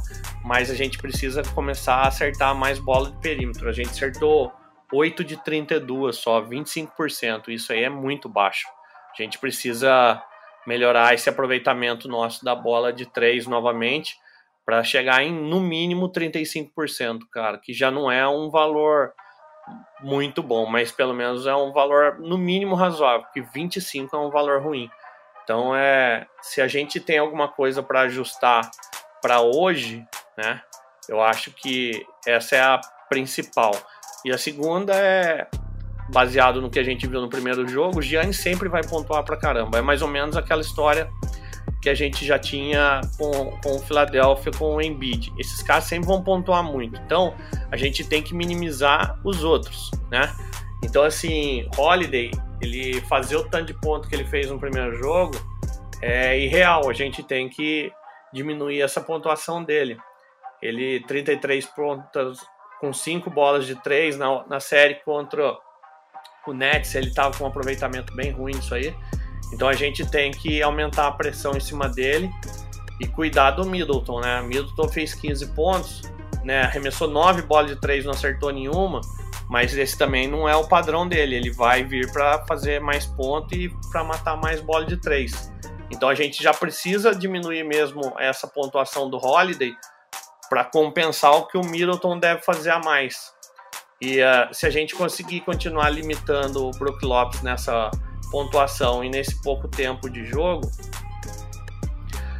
mas 0.44 0.70
a 0.70 0.74
gente 0.74 0.98
precisa 0.98 1.42
começar 1.54 1.96
a 1.96 2.08
acertar 2.08 2.54
mais 2.54 2.78
bola 2.78 3.10
de 3.10 3.16
perímetro. 3.16 3.68
A 3.68 3.72
gente 3.72 3.90
acertou 3.90 4.52
8 4.92 5.24
de 5.24 5.36
32 5.42 6.16
só, 6.16 6.40
25%. 6.40 7.48
Isso 7.48 7.72
aí 7.72 7.84
é 7.84 7.88
muito 7.88 8.28
baixo. 8.28 8.66
A 9.12 9.22
gente 9.22 9.38
precisa 9.38 10.22
melhorar 10.66 11.14
esse 11.14 11.28
aproveitamento 11.28 12.08
nosso 12.08 12.44
da 12.44 12.54
bola 12.54 12.92
de 12.92 13.06
3 13.06 13.46
novamente 13.46 14.16
para 14.64 14.84
chegar 14.84 15.22
em 15.22 15.32
no 15.32 15.60
mínimo 15.60 16.12
35%, 16.12 17.20
cara, 17.32 17.56
que 17.56 17.72
já 17.72 17.90
não 17.90 18.12
é 18.12 18.28
um 18.28 18.50
valor 18.50 19.14
muito 20.00 20.42
bom, 20.42 20.66
mas 20.66 20.92
pelo 20.92 21.14
menos 21.14 21.46
é 21.46 21.54
um 21.54 21.72
valor 21.72 22.18
no 22.18 22.36
mínimo 22.36 22.74
razoável, 22.74 23.22
porque 23.22 23.40
25 23.40 24.14
é 24.14 24.18
um 24.18 24.30
valor 24.30 24.62
ruim. 24.62 24.90
Então 25.42 25.74
é, 25.74 26.26
se 26.42 26.60
a 26.60 26.68
gente 26.68 27.00
tem 27.00 27.16
alguma 27.18 27.48
coisa 27.48 27.82
para 27.82 28.02
ajustar 28.02 28.70
para 29.22 29.40
hoje, 29.40 30.06
né? 30.36 30.60
Eu 31.08 31.22
acho 31.22 31.50
que 31.50 32.06
essa 32.26 32.56
é 32.56 32.60
a 32.60 32.80
principal. 33.08 33.72
E 34.24 34.32
a 34.32 34.38
segunda 34.38 34.94
é 34.94 35.46
baseado 36.10 36.60
no 36.60 36.70
que 36.70 36.78
a 36.78 36.82
gente 36.82 37.06
viu 37.06 37.20
no 37.20 37.28
primeiro 37.28 37.66
jogo, 37.68 37.98
o 37.98 38.02
Gianni 38.02 38.32
sempre 38.32 38.68
vai 38.68 38.82
pontuar 38.82 39.22
para 39.24 39.36
caramba. 39.36 39.78
É 39.78 39.82
mais 39.82 40.02
ou 40.02 40.08
menos 40.08 40.36
aquela 40.36 40.62
história 40.62 41.08
que 41.80 41.88
a 41.88 41.94
gente 41.94 42.24
já 42.24 42.38
tinha 42.38 43.00
com, 43.16 43.58
com 43.62 43.76
o 43.76 43.78
Philadelphia, 43.78 44.52
com 44.52 44.76
o 44.76 44.82
Embiid. 44.82 45.32
Esses 45.38 45.62
caras 45.62 45.84
sempre 45.84 46.08
vão 46.08 46.22
pontuar 46.22 46.62
muito. 46.62 47.00
Então, 47.00 47.34
a 47.70 47.76
gente 47.76 48.04
tem 48.04 48.22
que 48.22 48.34
minimizar 48.34 49.20
os 49.24 49.44
outros, 49.44 49.90
né? 50.10 50.34
Então, 50.82 51.04
assim, 51.04 51.68
Holiday, 51.76 52.30
ele 52.60 53.00
fazer 53.02 53.36
o 53.36 53.44
tanto 53.44 53.66
de 53.66 53.74
ponto 53.74 54.08
que 54.08 54.14
ele 54.14 54.24
fez 54.24 54.50
no 54.50 54.58
primeiro 54.58 54.96
jogo 54.96 55.34
é 56.00 56.38
irreal. 56.38 56.88
A 56.88 56.92
gente 56.92 57.22
tem 57.22 57.48
que 57.48 57.92
diminuir 58.32 58.80
essa 58.80 59.00
pontuação 59.00 59.62
dele. 59.62 59.98
Ele 60.60 61.00
33 61.06 61.66
pontos 61.66 62.40
com 62.80 62.92
5 62.92 63.30
bolas 63.30 63.66
de 63.66 63.74
3 63.76 64.16
na, 64.16 64.46
na 64.46 64.60
série 64.60 64.96
contra 64.96 65.56
o 66.46 66.52
Nets, 66.52 66.94
ele 66.94 67.08
estava 67.08 67.36
com 67.36 67.44
um 67.44 67.48
aproveitamento 67.48 68.14
bem 68.14 68.30
ruim 68.30 68.52
isso 68.52 68.74
aí. 68.74 68.94
Então 69.52 69.68
a 69.68 69.74
gente 69.74 70.08
tem 70.08 70.30
que 70.30 70.62
aumentar 70.62 71.06
a 71.08 71.12
pressão 71.12 71.56
em 71.56 71.60
cima 71.60 71.88
dele 71.88 72.30
e 73.00 73.06
cuidar 73.06 73.52
do 73.52 73.64
Middleton, 73.64 74.20
né? 74.20 74.42
Middleton 74.42 74.88
fez 74.88 75.14
15 75.14 75.46
pontos, 75.54 76.02
né? 76.44 76.62
Arremessou 76.62 77.08
9 77.08 77.42
bolas 77.42 77.70
de 77.70 77.76
3, 77.76 78.04
não 78.04 78.12
acertou 78.12 78.50
nenhuma, 78.50 79.00
mas 79.48 79.76
esse 79.76 79.96
também 79.96 80.28
não 80.28 80.48
é 80.48 80.56
o 80.56 80.66
padrão 80.66 81.08
dele. 81.08 81.36
Ele 81.36 81.50
vai 81.50 81.84
vir 81.84 82.10
para 82.12 82.44
fazer 82.46 82.80
mais 82.80 83.06
pontos 83.06 83.56
e 83.56 83.70
para 83.90 84.04
matar 84.04 84.36
mais 84.36 84.60
bolas 84.60 84.86
de 84.86 84.96
3. 84.96 85.52
Então 85.90 86.08
a 86.08 86.14
gente 86.14 86.42
já 86.42 86.52
precisa 86.52 87.14
diminuir 87.14 87.64
mesmo 87.64 88.14
essa 88.18 88.46
pontuação 88.46 89.08
do 89.08 89.16
Holiday 89.16 89.74
para 90.48 90.64
compensar 90.64 91.32
o 91.32 91.46
que 91.46 91.56
o 91.56 91.64
Middleton 91.64 92.18
deve 92.18 92.42
fazer 92.42 92.70
a 92.70 92.78
mais. 92.78 93.32
E 94.00 94.20
uh, 94.20 94.52
se 94.52 94.66
a 94.66 94.70
gente 94.70 94.94
conseguir 94.94 95.40
continuar 95.40 95.90
limitando 95.90 96.66
o 96.66 96.70
Brook 96.72 97.04
Lopes 97.04 97.42
nessa 97.42 97.90
pontuação 98.30 99.02
e 99.02 99.08
nesse 99.08 99.42
pouco 99.42 99.66
tempo 99.66 100.08
de 100.08 100.24
jogo, 100.24 100.70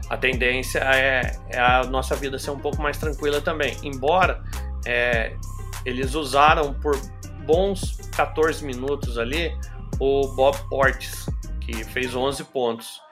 a 0.08 0.16
tendência 0.16 0.78
é, 0.78 1.36
é, 1.50 1.60
a 1.60 1.84
nossa 1.84 2.14
vida 2.14 2.38
ser 2.38 2.50
um 2.50 2.58
pouco 2.58 2.80
mais 2.80 2.96
tranquila 2.96 3.40
também. 3.40 3.76
Embora 3.82 4.42
é, 4.86 5.36
eles 5.84 6.14
usaram 6.14 6.72
por 6.74 6.96
bons 7.44 7.96
14 8.16 8.64
minutos 8.64 9.18
ali 9.18 9.56
o 10.00 10.28
Bob 10.28 10.56
Portis, 10.68 11.26
que 11.60 11.84
fez 11.84 12.14
11 12.14 12.44
pontos 12.44 13.02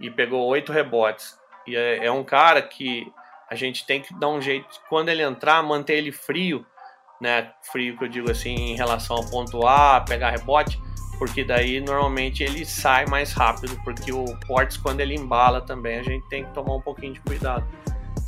e 0.00 0.10
pegou 0.10 0.46
8 0.46 0.72
rebotes. 0.72 1.38
E 1.66 1.76
é, 1.76 2.06
é 2.06 2.10
um 2.10 2.24
cara 2.24 2.60
que 2.62 3.12
a 3.52 3.54
gente 3.54 3.84
tem 3.86 4.00
que 4.00 4.18
dar 4.18 4.28
um 4.28 4.40
jeito, 4.40 4.66
quando 4.88 5.10
ele 5.10 5.22
entrar, 5.22 5.62
manter 5.62 5.94
ele 5.94 6.10
frio, 6.10 6.64
né? 7.20 7.52
Frio 7.70 7.98
que 7.98 8.04
eu 8.04 8.08
digo 8.08 8.30
assim, 8.30 8.54
em 8.54 8.76
relação 8.76 9.16
a 9.16 9.30
pontuar, 9.30 10.04
pegar 10.06 10.30
rebote 10.30 10.80
porque 11.18 11.44
daí 11.44 11.80
normalmente 11.80 12.42
ele 12.42 12.64
sai 12.64 13.06
mais 13.06 13.32
rápido, 13.32 13.78
porque 13.84 14.12
o 14.12 14.24
Portes 14.44 14.76
quando 14.76 14.98
ele 15.00 15.14
embala 15.14 15.60
também 15.60 16.00
a 16.00 16.02
gente 16.02 16.26
tem 16.28 16.44
que 16.44 16.52
tomar 16.52 16.74
um 16.74 16.80
pouquinho 16.80 17.12
de 17.12 17.20
cuidado. 17.20 17.64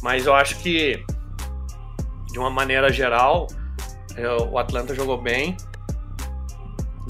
Mas 0.00 0.26
eu 0.26 0.34
acho 0.34 0.60
que 0.60 1.04
de 2.30 2.38
uma 2.38 2.50
maneira 2.50 2.92
geral 2.92 3.48
eu, 4.16 4.48
o 4.48 4.58
Atlanta 4.58 4.94
jogou 4.94 5.20
bem, 5.20 5.56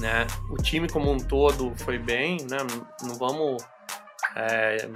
né? 0.00 0.26
O 0.50 0.56
time 0.56 0.88
como 0.88 1.10
um 1.10 1.18
todo 1.18 1.74
foi 1.76 1.98
bem, 1.98 2.38
né? 2.48 2.56
Não 3.02 3.16
vamos 3.16 3.62
é, 4.36 4.88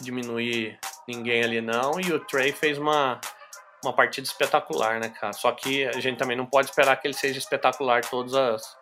diminuir 0.00 0.78
ninguém 1.08 1.42
ali 1.42 1.60
não. 1.60 1.98
E 1.98 2.12
o 2.12 2.20
Trey 2.20 2.52
fez 2.52 2.78
uma 2.78 3.20
uma 3.82 3.92
partida 3.92 4.26
espetacular, 4.26 4.98
né, 4.98 5.08
cara? 5.08 5.32
Só 5.32 5.52
que 5.52 5.86
a 5.86 6.00
gente 6.00 6.18
também 6.18 6.36
não 6.36 6.46
pode 6.46 6.68
esperar 6.68 6.96
que 6.96 7.06
ele 7.06 7.14
seja 7.14 7.38
espetacular 7.38 8.04
todas 8.04 8.34
as 8.34 8.78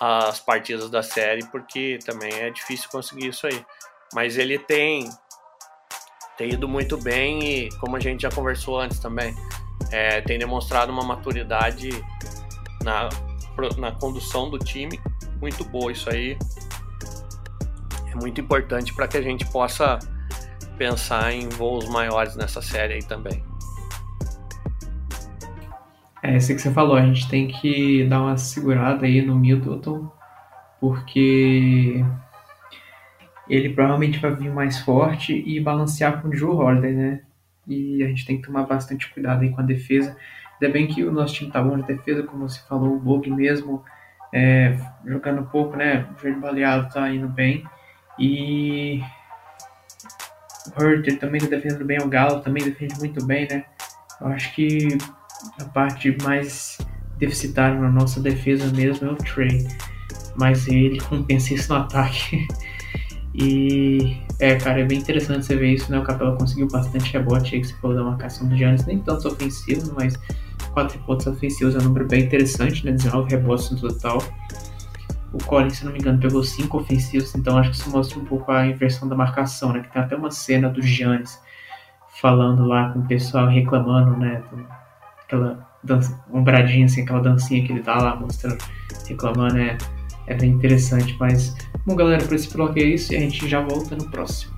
as 0.00 0.40
partidas 0.40 0.90
da 0.90 1.02
série, 1.02 1.44
porque 1.46 1.98
também 2.04 2.32
é 2.32 2.50
difícil 2.50 2.88
conseguir 2.90 3.28
isso 3.28 3.46
aí. 3.46 3.64
Mas 4.12 4.36
ele 4.36 4.58
tem, 4.58 5.08
tem 6.36 6.52
ido 6.52 6.68
muito 6.68 6.96
bem 6.98 7.42
e, 7.42 7.68
como 7.78 7.96
a 7.96 8.00
gente 8.00 8.22
já 8.22 8.30
conversou 8.30 8.78
antes 8.78 8.98
também, 8.98 9.34
é, 9.90 10.20
tem 10.20 10.38
demonstrado 10.38 10.92
uma 10.92 11.02
maturidade 11.02 11.90
na, 12.82 13.08
na 13.78 13.92
condução 13.92 14.50
do 14.50 14.58
time 14.58 15.00
muito 15.40 15.64
boa. 15.64 15.90
Isso 15.90 16.10
aí 16.10 16.36
é 18.10 18.14
muito 18.16 18.40
importante 18.40 18.94
para 18.94 19.08
que 19.08 19.16
a 19.16 19.22
gente 19.22 19.46
possa 19.46 19.98
pensar 20.76 21.32
em 21.32 21.48
voos 21.48 21.88
maiores 21.88 22.36
nessa 22.36 22.62
série 22.62 22.94
aí 22.94 23.02
também. 23.02 23.42
É, 26.22 26.36
isso 26.36 26.54
que 26.54 26.60
você 26.60 26.72
falou, 26.72 26.96
a 26.96 27.02
gente 27.02 27.28
tem 27.28 27.48
que 27.48 28.04
dar 28.04 28.20
uma 28.20 28.36
segurada 28.36 29.06
aí 29.06 29.22
no 29.22 29.36
Middleton, 29.36 30.10
porque 30.80 32.04
ele 33.48 33.68
provavelmente 33.70 34.18
vai 34.18 34.34
vir 34.34 34.52
mais 34.52 34.78
forte 34.80 35.42
e 35.46 35.60
balancear 35.60 36.20
com 36.20 36.28
o 36.28 36.34
Joe 36.34 36.50
Holiday, 36.50 36.92
né? 36.92 37.20
E 37.66 38.02
a 38.02 38.08
gente 38.08 38.26
tem 38.26 38.40
que 38.40 38.46
tomar 38.46 38.64
bastante 38.64 39.08
cuidado 39.12 39.42
aí 39.42 39.50
com 39.50 39.60
a 39.60 39.64
defesa. 39.64 40.16
Ainda 40.60 40.72
bem 40.72 40.86
que 40.86 41.04
o 41.04 41.12
nosso 41.12 41.34
time 41.34 41.50
tá 41.50 41.62
bom 41.62 41.76
de 41.76 41.86
defesa, 41.86 42.22
como 42.22 42.48
você 42.48 42.60
falou, 42.68 42.94
o 42.94 43.00
Bog 43.00 43.30
mesmo 43.30 43.84
é, 44.32 44.76
jogando 45.04 45.44
pouco, 45.44 45.76
né? 45.76 46.06
O 46.16 46.20
joelho 46.20 46.40
baleado 46.40 46.92
tá 46.92 47.08
indo 47.08 47.28
bem. 47.28 47.64
E 48.18 49.00
o 50.66 50.82
Hurter 50.82 51.18
também 51.18 51.40
tá 51.40 51.46
defendendo 51.46 51.84
bem, 51.84 51.98
o 51.98 52.08
Galo 52.08 52.40
também 52.40 52.64
defende 52.64 52.98
muito 52.98 53.24
bem, 53.24 53.46
né? 53.50 53.64
Eu 54.20 54.28
acho 54.28 54.54
que 54.54 54.88
a 55.60 55.64
parte 55.64 56.16
mais 56.22 56.78
deficitária 57.18 57.78
na 57.78 57.90
nossa 57.90 58.20
defesa 58.20 58.66
mesmo 58.72 59.08
é 59.08 59.12
o 59.12 59.16
Trey. 59.16 59.66
Mas 60.36 60.68
ele 60.68 61.00
compensa 61.00 61.54
isso 61.54 61.72
no 61.72 61.80
ataque. 61.80 62.46
e 63.34 64.16
é, 64.38 64.56
cara, 64.56 64.80
é 64.80 64.84
bem 64.84 64.98
interessante 64.98 65.46
você 65.46 65.56
ver 65.56 65.74
isso, 65.74 65.90
né? 65.90 65.98
O 65.98 66.02
Capela 66.02 66.36
conseguiu 66.36 66.68
bastante 66.68 67.12
rebote 67.12 67.54
aí 67.54 67.60
que 67.60 67.68
você 67.68 67.74
falou 67.74 67.96
da 67.96 68.04
marcação 68.04 68.48
do 68.48 68.56
Giannis, 68.56 68.84
nem 68.84 68.98
tantos 68.98 69.24
ofensivos, 69.24 69.90
mas 69.90 70.14
4 70.72 70.98
pontos 71.00 71.26
ofensivos 71.26 71.74
é 71.74 71.78
um 71.78 71.84
número 71.84 72.06
bem 72.06 72.24
interessante, 72.24 72.84
né? 72.84 72.92
19 72.92 73.30
rebotes 73.30 73.70
no 73.70 73.80
total. 73.80 74.22
O 75.36 75.44
Collins, 75.44 75.76
se 75.76 75.84
não 75.84 75.92
me 75.92 75.98
engano, 75.98 76.18
pegou 76.18 76.42
5 76.42 76.78
ofensivos, 76.78 77.34
então 77.34 77.58
acho 77.58 77.70
que 77.70 77.76
isso 77.76 77.90
mostra 77.90 78.18
um 78.18 78.24
pouco 78.24 78.50
a 78.50 78.66
inversão 78.66 79.06
da 79.06 79.14
marcação, 79.14 79.70
né? 79.70 79.80
Que 79.80 79.92
tem 79.92 80.00
até 80.00 80.16
uma 80.16 80.30
cena 80.30 80.70
do 80.70 80.80
Giannis 80.80 81.38
falando 82.20 82.64
lá 82.64 82.88
com 82.90 83.00
o 83.00 83.06
pessoal 83.06 83.46
reclamando, 83.46 84.16
né? 84.16 84.42
Aquela 85.22 85.68
ombradinha, 86.32 86.86
assim, 86.86 87.02
aquela 87.02 87.20
dancinha 87.20 87.62
que 87.64 87.70
ele 87.70 87.82
tá 87.82 87.98
lá 87.98 88.16
mostrando, 88.16 88.64
reclamando, 89.06 89.58
é, 89.58 89.76
é 90.26 90.34
bem 90.34 90.52
interessante. 90.52 91.14
Mas, 91.20 91.54
bom, 91.84 91.94
galera, 91.94 92.24
por 92.24 92.34
esse 92.34 92.50
bloco 92.50 92.78
é 92.78 92.82
isso 92.82 93.12
e 93.12 93.16
a 93.16 93.20
gente 93.20 93.46
já 93.46 93.60
volta 93.60 93.94
no 93.94 94.10
próximo. 94.10 94.55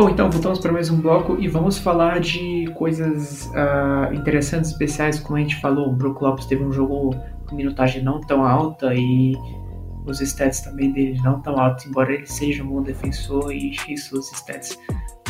Bom, 0.00 0.08
então 0.10 0.30
voltamos 0.30 0.60
para 0.60 0.70
mais 0.70 0.90
um 0.90 1.00
bloco 1.00 1.36
e 1.40 1.48
vamos 1.48 1.76
falar 1.76 2.20
de 2.20 2.66
coisas 2.76 3.46
uh, 3.46 4.14
interessantes, 4.14 4.70
especiais. 4.70 5.18
Como 5.18 5.36
a 5.36 5.40
gente 5.40 5.60
falou, 5.60 5.88
o 5.88 5.92
Brook 5.92 6.22
Lopes 6.22 6.46
teve 6.46 6.62
um 6.62 6.70
jogo 6.70 7.16
minutagem 7.50 8.00
não 8.00 8.20
tão 8.20 8.44
alta 8.44 8.94
e 8.94 9.34
os 10.06 10.20
stats 10.20 10.60
também 10.60 10.92
dele 10.92 11.20
não 11.24 11.40
tão 11.40 11.58
altos, 11.58 11.84
embora 11.84 12.12
ele 12.14 12.26
seja 12.26 12.62
um 12.62 12.68
bom 12.68 12.82
defensor 12.84 13.52
e 13.52 13.74
suas 13.98 14.30
stats 14.30 14.78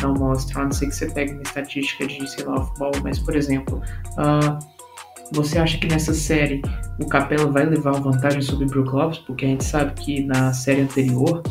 não 0.03 0.13
mostram, 0.13 0.61
a 0.61 0.65
não 0.65 0.71
ser 0.71 0.85
que 0.85 0.95
você 0.95 1.07
pegue 1.07 1.33
uma 1.33 1.41
estatística 1.41 2.05
de, 2.05 2.29
sei 2.29 2.45
lá, 2.45 2.63
futebol, 2.63 2.91
mas 3.01 3.17
por 3.17 3.35
exemplo, 3.35 3.81
uh, 4.19 4.59
você 5.31 5.57
acha 5.57 5.79
que 5.79 5.87
nessa 5.87 6.13
série 6.13 6.61
o 6.99 7.07
Capela 7.07 7.51
vai 7.51 7.65
levar 7.65 7.93
vantagem 7.93 8.43
sobre 8.43 8.65
o 8.65 8.67
Brook 8.67 8.93
Lopes? 8.93 9.17
Porque 9.17 9.45
a 9.45 9.47
gente 9.47 9.63
sabe 9.63 9.93
que 9.93 10.23
na 10.23 10.53
série 10.53 10.81
anterior 10.81 11.41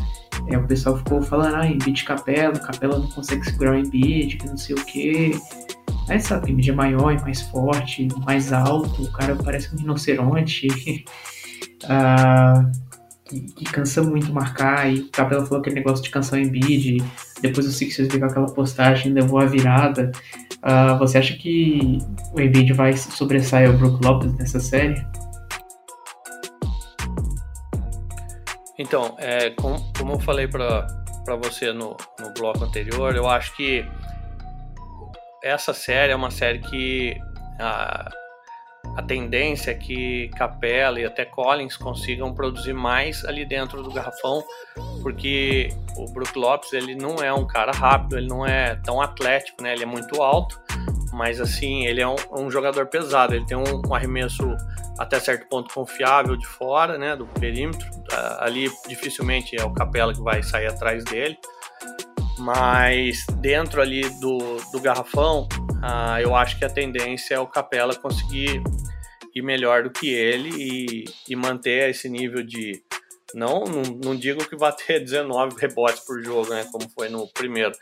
é, 0.47 0.57
o 0.57 0.65
pessoal 0.67 0.97
ficou 0.97 1.21
falando, 1.21 1.55
ah, 1.55 1.67
Embiid 1.67 2.03
Capela, 2.03 2.57
Capela 2.59 2.97
não 2.97 3.07
consegue 3.07 3.45
segurar 3.45 3.73
o 3.73 3.77
Embiid, 3.77 4.37
que 4.37 4.47
não 4.47 4.57
sei 4.57 4.75
o 4.75 4.85
que. 4.85 5.39
Aí 6.07 6.19
sabe, 6.19 6.51
mídia 6.51 6.73
maior 6.73 7.13
e 7.13 7.21
mais 7.21 7.41
forte, 7.41 8.07
mais 8.25 8.51
alto, 8.51 9.03
o 9.03 9.11
cara 9.11 9.35
parece 9.35 9.73
um 9.73 9.77
rinoceronte. 9.77 10.67
uh, 11.83 12.71
que, 13.25 13.41
que, 13.41 13.65
cansa 13.65 14.01
muito 14.01 14.33
marcar, 14.33 14.91
e 14.91 15.01
o 15.01 15.09
Capela 15.09 15.45
falou 15.45 15.59
aquele 15.59 15.75
negócio 15.75 16.03
de 16.03 16.09
canção 16.09 16.39
em 16.39 16.49
bid, 16.49 16.97
depois 17.41 17.67
o 17.67 17.71
Sixers 17.71 18.07
veio 18.07 18.21
com 18.21 18.25
aquela 18.25 18.47
postagem, 18.47 19.13
levou 19.13 19.39
a 19.39 19.45
virada. 19.45 20.11
Uh, 20.57 20.97
você 20.97 21.19
acha 21.19 21.35
que 21.35 21.99
o 22.33 22.41
Embiid 22.41 22.73
vai 22.73 22.97
sobressair 22.97 23.69
o 23.69 23.77
Brook 23.77 24.03
Lopes 24.03 24.33
nessa 24.33 24.59
série? 24.59 24.99
Então, 28.79 29.17
é, 29.19 29.49
como, 29.49 30.13
eu 30.13 30.19
falei 30.21 30.47
para 30.47 30.87
você 31.43 31.73
no, 31.73 31.97
no 32.17 32.33
bloco 32.33 32.63
anterior, 32.63 33.13
eu 33.13 33.27
acho 33.27 33.53
que 33.57 33.85
essa 35.43 35.73
série 35.73 36.13
é 36.13 36.15
uma 36.15 36.31
série 36.31 36.59
que 36.59 37.17
a, 37.59 38.09
a 38.95 39.03
tendência 39.03 39.71
é 39.71 39.73
que 39.73 40.29
Capela 40.29 40.97
e 40.97 41.05
até 41.05 41.25
Collins 41.25 41.75
consigam 41.75 42.33
produzir 42.33 42.71
mais 42.71 43.25
ali 43.25 43.45
dentro 43.45 43.83
do 43.83 43.91
garrafão, 43.91 44.41
porque 45.01 45.67
o 45.97 46.05
Brook 46.11 46.39
Lopes 46.39 46.71
ele 46.71 46.95
não 46.95 47.17
é 47.17 47.33
um 47.33 47.45
cara 47.45 47.73
rápido, 47.73 48.17
ele 48.17 48.27
não 48.27 48.45
é 48.45 48.75
tão 48.77 49.01
atlético, 49.01 49.61
né? 49.61 49.73
Ele 49.73 49.83
é 49.83 49.85
muito 49.85 50.21
alto, 50.21 50.57
mas 51.11 51.41
assim 51.41 51.85
ele 51.85 52.01
é 52.01 52.07
um, 52.07 52.15
um 52.31 52.49
jogador 52.49 52.87
pesado, 52.87 53.35
ele 53.35 53.45
tem 53.45 53.57
um, 53.57 53.81
um, 53.85 53.93
arremesso 53.93 54.55
até 54.97 55.19
certo 55.19 55.47
ponto 55.49 55.73
confiável 55.73 56.37
de 56.37 56.47
fora, 56.47 56.97
né? 56.97 57.13
Do 57.15 57.25
perímetro, 57.25 57.89
ali 58.39 58.69
dificilmente 58.87 59.59
é 59.59 59.63
o 59.63 59.73
Capela 59.73 60.13
que 60.13 60.21
vai 60.21 60.41
sair 60.43 60.67
atrás 60.67 61.03
dele 61.03 61.37
mas 62.39 63.25
dentro 63.41 63.81
ali 63.81 64.09
do, 64.19 64.57
do 64.71 64.79
garrafão, 64.79 65.47
uh, 65.83 66.19
eu 66.21 66.35
acho 66.35 66.57
que 66.57 66.65
a 66.65 66.69
tendência 66.69 67.35
é 67.35 67.39
o 67.39 67.47
Capela 67.47 67.93
conseguir 67.95 68.63
ir 69.35 69.41
melhor 69.41 69.83
do 69.83 69.91
que 69.91 70.09
ele 70.09 70.49
e, 70.49 71.05
e 71.27 71.35
manter 71.35 71.89
esse 71.89 72.09
nível 72.09 72.43
de. 72.43 72.81
Não, 73.35 73.63
não, 73.65 73.83
não, 74.03 74.15
digo 74.15 74.43
que 74.47 74.55
vai 74.55 74.73
ter 74.73 75.01
19 75.03 75.55
rebotes 75.59 75.99
por 75.99 76.23
jogo, 76.23 76.49
né, 76.49 76.65
como 76.71 76.89
foi 76.89 77.09
no 77.09 77.27
primeiro, 77.27 77.73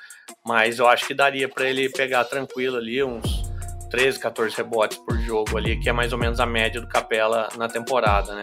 mas 0.45 0.79
eu 0.79 0.87
acho 0.87 1.07
que 1.07 1.13
daria 1.13 1.47
para 1.47 1.69
ele 1.69 1.87
pegar 1.89 2.25
tranquilo 2.25 2.75
ali 2.75 3.01
uns 3.01 3.47
13, 3.89 4.19
14 4.19 4.57
rebotes 4.57 4.97
por 4.97 5.17
jogo 5.19 5.57
ali, 5.57 5.79
que 5.79 5.87
é 5.87 5.93
mais 5.93 6.11
ou 6.11 6.19
menos 6.19 6.41
a 6.41 6.45
média 6.45 6.81
do 6.81 6.87
Capela 6.87 7.47
na 7.55 7.69
temporada, 7.69 8.35
né? 8.35 8.41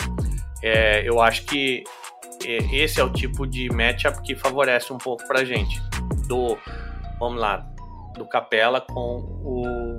É, 0.67 1.07
eu 1.07 1.21
acho 1.21 1.45
que 1.45 1.85
esse 2.73 2.99
é 2.99 3.05
o 3.05 3.11
tipo 3.11 3.47
de 3.47 3.69
matchup 3.69 4.23
que 4.23 4.35
favorece 4.35 4.95
um 4.95 4.97
pouco 4.97 5.23
pra 5.29 5.45
gente. 5.45 5.79
Do, 6.27 6.57
vamos 7.19 7.39
lá, 7.39 7.59
do 8.17 8.27
Capela 8.27 8.81
com 8.81 9.19
o, 9.45 9.99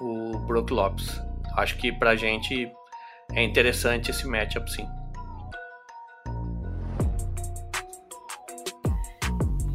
o 0.00 0.38
Brook 0.46 0.72
Lopes. 0.72 1.20
Acho 1.58 1.76
que 1.76 1.92
pra 1.92 2.16
gente 2.16 2.72
é 3.34 3.42
interessante 3.42 4.10
esse 4.10 4.26
matchup, 4.26 4.72
sim. 4.72 4.88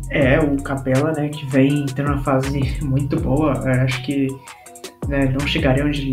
É, 0.10 0.39
o 0.39 0.58
Capela, 0.63 1.12
né, 1.12 1.29
que 1.29 1.46
vem 1.46 1.86
tendo 1.86 2.12
uma 2.12 2.24
fase 2.24 2.84
muito 2.84 3.20
boa. 3.20 3.53
Eu 3.53 3.82
acho 3.84 4.01
que 4.03 4.25
né, 5.08 5.25
não 5.25 5.46
chegaria 5.46 5.86
onde, 5.86 6.12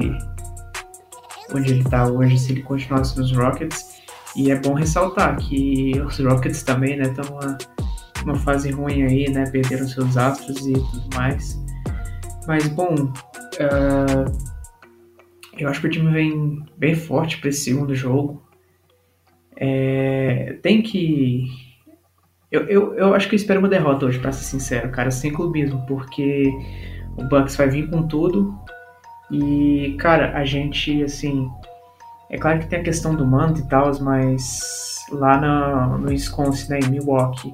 onde 1.52 1.72
ele 1.72 1.82
está 1.82 2.06
hoje 2.06 2.38
se 2.38 2.52
ele 2.52 2.62
continuasse 2.62 3.18
nos 3.18 3.32
Rockets. 3.32 4.02
E 4.36 4.50
é 4.50 4.56
bom 4.58 4.74
ressaltar 4.74 5.36
que 5.36 5.92
os 6.00 6.18
Rockets 6.18 6.62
também, 6.62 6.96
né, 6.96 7.04
estão 7.04 7.38
numa 8.24 8.36
fase 8.36 8.70
ruim 8.70 9.02
aí, 9.02 9.30
né, 9.30 9.48
perderam 9.50 9.86
seus 9.86 10.16
astros 10.16 10.66
e 10.66 10.72
tudo 10.72 11.08
mais. 11.14 11.62
Mas, 12.46 12.68
bom, 12.68 12.94
uh, 12.94 14.32
eu 15.56 15.68
acho 15.68 15.80
que 15.80 15.86
o 15.86 15.90
time 15.90 16.12
vem 16.12 16.64
bem 16.76 16.94
forte 16.94 17.38
para 17.38 17.48
esse 17.48 17.64
segundo 17.64 17.94
jogo. 17.94 18.42
É, 19.56 20.58
tem 20.62 20.82
que 20.82 21.48
eu, 22.54 22.68
eu, 22.68 22.94
eu 22.94 23.14
acho 23.14 23.28
que 23.28 23.34
eu 23.34 23.36
espero 23.36 23.58
uma 23.58 23.68
derrota 23.68 24.06
hoje, 24.06 24.20
pra 24.20 24.30
ser 24.30 24.44
sincero, 24.44 24.88
cara, 24.92 25.10
sem 25.10 25.32
clubismo, 25.32 25.84
porque 25.88 26.52
o 27.16 27.24
Bucks 27.24 27.56
vai 27.56 27.68
vir 27.68 27.90
com 27.90 28.06
tudo. 28.06 28.54
E, 29.34 29.96
cara, 29.98 30.36
a 30.36 30.44
gente, 30.44 31.02
assim. 31.02 31.50
É 32.30 32.38
claro 32.38 32.60
que 32.60 32.66
tem 32.66 32.80
a 32.80 32.84
questão 32.84 33.14
do 33.14 33.26
manto 33.26 33.60
e 33.60 33.68
tal, 33.68 33.90
mas 34.00 35.04
lá 35.10 35.40
no, 35.40 35.98
no 35.98 36.08
Wisconsin, 36.08 36.70
né, 36.70 36.80
em 36.80 36.90
Milwaukee, 36.90 37.52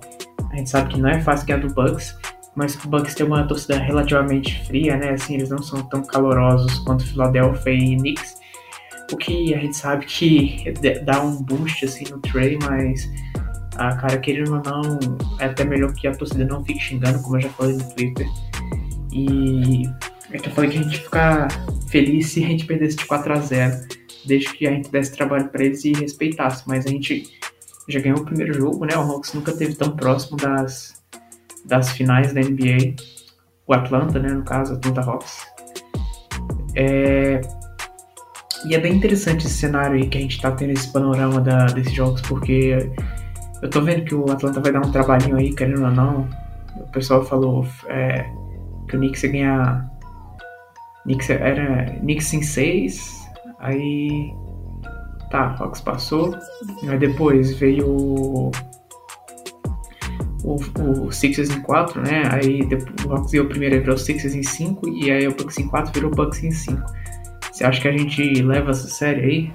a 0.51 0.57
gente 0.57 0.71
sabe 0.71 0.91
que 0.91 1.01
não 1.01 1.09
é 1.09 1.21
fácil 1.21 1.47
ganhar 1.47 1.61
do 1.61 1.75
Bucks, 1.75 2.17
mas 2.55 2.75
o 2.77 2.89
Bucks 2.89 3.15
tem 3.15 3.27
uma 3.27 3.47
torcida 3.47 3.79
relativamente 3.79 4.63
fria, 4.67 4.97
né? 4.97 5.11
Assim, 5.11 5.35
eles 5.35 5.49
não 5.49 5.63
são 5.63 5.83
tão 5.83 6.03
calorosos 6.03 6.79
quanto 6.81 7.07
Philadelphia 7.07 7.73
e 7.73 7.97
Knicks. 7.97 8.39
O 9.13 9.17
que 9.17 9.55
a 9.55 9.59
gente 9.59 9.77
sabe 9.77 10.07
que 10.07 10.73
dá 11.05 11.21
um 11.23 11.43
boost 11.43 11.85
assim 11.85 12.05
no 12.11 12.19
Trey, 12.21 12.59
mas 12.63 13.11
ah, 13.77 13.97
cara, 13.97 14.19
querendo 14.19 14.55
ou 14.55 14.63
não, 14.65 14.99
é 15.39 15.47
até 15.47 15.65
melhor 15.65 15.93
que 15.95 16.07
a 16.07 16.15
torcida 16.15 16.45
não 16.45 16.65
fique 16.65 16.81
xingando, 16.81 17.21
como 17.23 17.37
eu 17.37 17.41
já 17.41 17.49
falei 17.51 17.77
no 17.77 17.95
Twitter. 17.95 18.27
E 19.13 19.85
eu 20.33 20.53
falei 20.53 20.71
que 20.71 20.79
a 20.79 20.83
gente 20.83 20.99
ficar 20.99 21.49
feliz 21.89 22.29
se 22.29 22.45
a 22.45 22.49
gente 22.49 22.65
perdesse 22.65 22.97
de 22.97 23.07
4 23.07 23.33
a 23.33 23.37
0 23.37 23.89
desde 24.27 24.53
que 24.53 24.67
a 24.67 24.71
gente 24.71 24.91
desse 24.91 25.17
trabalho 25.17 25.49
para 25.49 25.65
eles 25.65 25.85
e 25.85 25.93
respeitasse. 25.93 26.63
Mas 26.67 26.87
a 26.87 26.91
gente 26.91 27.25
já 27.89 28.01
ganhou 28.01 28.19
o 28.19 28.25
primeiro 28.25 28.55
jogo, 28.55 28.85
né? 28.85 28.97
O 28.97 29.01
Hawks 29.01 29.35
nunca 29.35 29.53
teve 29.53 29.75
tão 29.75 29.97
próximo 29.97 30.37
das, 30.37 31.03
das 31.67 31.91
finais 31.91 32.33
da 32.33 32.41
NBA. 32.41 32.95
O 33.67 33.75
Atlanta, 33.75 34.19
né? 34.19 34.31
No 34.31 34.45
caso, 34.45 34.75
Atlanta 34.75 35.01
Hawks. 35.01 35.47
É... 36.75 37.41
E 38.67 38.75
é 38.75 38.79
bem 38.79 38.95
interessante 38.95 39.47
esse 39.47 39.55
cenário 39.55 39.97
aí 39.97 40.07
que 40.07 40.19
a 40.19 40.21
gente 40.21 40.41
tá 40.41 40.51
tendo 40.51 40.73
esse 40.73 40.93
panorama 40.93 41.41
da, 41.41 41.65
desses 41.67 41.95
jogos, 41.95 42.21
porque 42.21 42.91
eu 43.63 43.71
tô 43.71 43.81
vendo 43.81 44.05
que 44.05 44.15
o 44.15 44.31
Atlanta 44.31 44.61
vai 44.61 44.73
dar 44.73 44.81
um 44.81 44.93
trabalhinho 44.93 45.37
aí, 45.37 45.55
querendo 45.55 45.85
ou 45.85 45.91
não. 45.91 46.29
O 46.77 46.91
pessoal 46.93 47.25
falou 47.25 47.67
é, 47.89 48.23
que 48.89 48.97
o 48.97 48.99
Knicks 48.99 49.23
ia 49.23 49.31
ganhar. 49.31 49.91
Knicks 51.11 51.31
era 51.31 51.87
Knicks 52.01 52.33
em 52.33 52.43
6. 52.43 53.29
Aí. 53.59 54.33
Tá, 55.31 55.57
Fox 55.57 55.81
passou. 55.81 56.37
Aí 56.89 56.99
depois 56.99 57.53
veio 57.59 57.89
o. 57.89 58.51
O, 60.43 60.57
o 60.83 61.13
Sixers 61.13 61.51
em 61.51 61.61
4, 61.61 62.01
né? 62.01 62.23
Aí 62.33 62.65
depois, 62.65 63.05
o 63.05 63.13
Hawks 63.13 63.35
o 63.35 63.45
primeiro, 63.45 63.75
aí 63.75 63.81
virou 63.81 63.99
Sixers 63.99 64.35
em 64.35 64.43
5. 64.43 64.89
E 64.89 65.11
aí 65.11 65.29
o 65.29 65.35
Bucks 65.35 65.59
em 65.59 65.69
4 65.69 65.93
virou 65.93 66.11
Bucks 66.11 66.43
em 66.43 66.51
5. 66.51 66.83
Você 67.53 67.65
acha 67.65 67.81
que 67.81 67.89
a 67.89 67.93
gente 67.93 68.43
leva 68.43 68.71
essa 68.71 68.89
série 68.89 69.21
aí? 69.21 69.53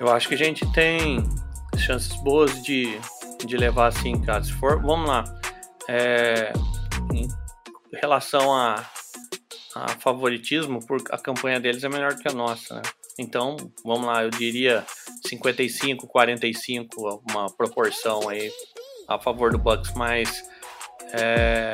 Eu 0.00 0.10
acho 0.10 0.28
que 0.28 0.34
a 0.34 0.38
gente 0.38 0.64
tem 0.72 1.28
chances 1.76 2.16
boas 2.22 2.62
de, 2.62 2.98
de 3.44 3.56
levar 3.56 3.88
assim, 3.88 4.18
cara. 4.20 4.42
Se 4.42 4.52
for, 4.52 4.80
vamos 4.80 5.08
lá. 5.08 5.24
É, 5.88 6.52
em 7.12 7.28
relação 7.92 8.54
a, 8.54 8.84
a 9.74 9.88
favoritismo, 10.00 10.84
por, 10.86 11.02
a 11.10 11.18
campanha 11.18 11.60
deles 11.60 11.84
é 11.84 11.88
melhor 11.88 12.16
que 12.16 12.28
a 12.28 12.32
nossa, 12.32 12.76
né? 12.76 12.82
Então, 13.18 13.56
vamos 13.84 14.06
lá, 14.06 14.24
eu 14.24 14.30
diria 14.30 14.84
55, 15.26 16.06
45, 16.06 17.22
uma 17.30 17.50
proporção 17.50 18.28
aí 18.28 18.50
a 19.08 19.18
favor 19.18 19.50
do 19.50 19.58
Bucks, 19.58 19.94
mas 19.94 20.44
é, 21.12 21.70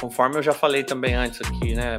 conforme 0.00 0.36
eu 0.36 0.42
já 0.42 0.52
falei 0.52 0.84
também 0.84 1.14
antes 1.14 1.40
aqui, 1.40 1.74
né? 1.74 1.98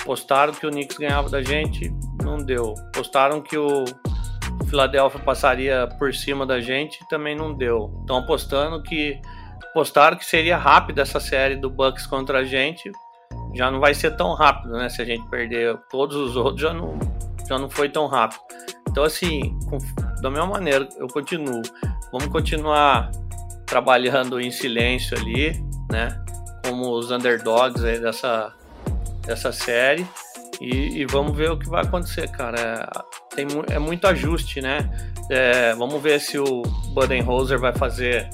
Apostaram 0.00 0.54
que 0.54 0.66
o 0.66 0.70
Knicks 0.70 0.96
ganhava 0.96 1.28
da 1.28 1.42
gente, 1.42 1.92
não 2.22 2.38
deu. 2.38 2.74
Postaram 2.94 3.42
que 3.42 3.58
o 3.58 3.84
Philadelphia 4.68 5.20
passaria 5.20 5.88
por 5.98 6.14
cima 6.14 6.46
da 6.46 6.60
gente 6.60 6.98
também 7.08 7.36
não 7.36 7.52
deu. 7.52 7.92
Estão 8.00 8.18
apostando 8.18 8.82
que 8.82 9.20
postaram 9.76 10.16
que 10.16 10.24
seria 10.24 10.56
rápida 10.56 11.02
essa 11.02 11.20
série 11.20 11.54
do 11.54 11.68
Bucks 11.68 12.06
contra 12.06 12.38
a 12.38 12.44
gente. 12.44 12.90
Já 13.54 13.70
não 13.70 13.78
vai 13.78 13.92
ser 13.92 14.16
tão 14.16 14.32
rápido, 14.32 14.72
né? 14.72 14.88
Se 14.88 15.02
a 15.02 15.04
gente 15.04 15.28
perder 15.28 15.76
todos 15.90 16.16
os 16.16 16.34
outros, 16.34 16.62
já 16.62 16.72
não, 16.72 16.98
já 17.46 17.58
não 17.58 17.68
foi 17.68 17.90
tão 17.90 18.06
rápido. 18.06 18.40
Então, 18.88 19.04
assim, 19.04 19.54
com, 19.68 19.76
da 20.22 20.30
mesma 20.30 20.46
maneira, 20.46 20.88
eu 20.96 21.06
continuo. 21.08 21.60
Vamos 22.10 22.28
continuar 22.28 23.10
trabalhando 23.66 24.40
em 24.40 24.50
silêncio 24.50 25.14
ali, 25.18 25.62
né? 25.92 26.24
Como 26.64 26.92
os 26.92 27.10
underdogs 27.10 27.84
aí 27.84 28.00
dessa, 28.00 28.54
dessa 29.26 29.52
série. 29.52 30.06
E, 30.58 31.02
e, 31.02 31.04
vamos 31.04 31.36
ver 31.36 31.50
o 31.50 31.58
que 31.58 31.68
vai 31.68 31.82
acontecer, 31.84 32.30
cara. 32.30 32.58
É, 32.58 33.36
tem, 33.36 33.46
é 33.68 33.78
muito 33.78 34.06
ajuste, 34.06 34.62
né? 34.62 34.88
É, 35.30 35.74
vamos 35.74 36.02
ver 36.02 36.18
se 36.18 36.38
o 36.38 36.62
Budenholzer 36.94 37.58
vai 37.58 37.74
fazer 37.74 38.26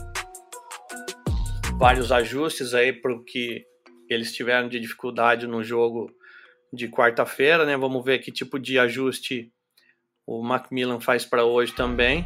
vários 1.83 2.13
ajustes 2.13 2.75
aí 2.75 2.93
para 2.93 3.13
o 3.13 3.25
que 3.25 3.65
eles 4.09 4.33
tiveram 4.33 4.69
de 4.69 4.79
dificuldade 4.79 5.49
no 5.49 5.65
jogo 5.65 6.09
de 6.73 6.89
quarta-feira, 6.89 7.67
né? 7.67 7.77
Vamos 7.77 8.05
ver 8.05 8.21
que 8.21 8.31
tipo 8.31 8.57
de 8.57 8.79
ajuste 8.79 9.53
o 10.25 10.41
Macmillan 10.45 11.01
faz 11.01 11.25
para 11.25 11.45
hoje 11.45 11.75
também, 11.75 12.25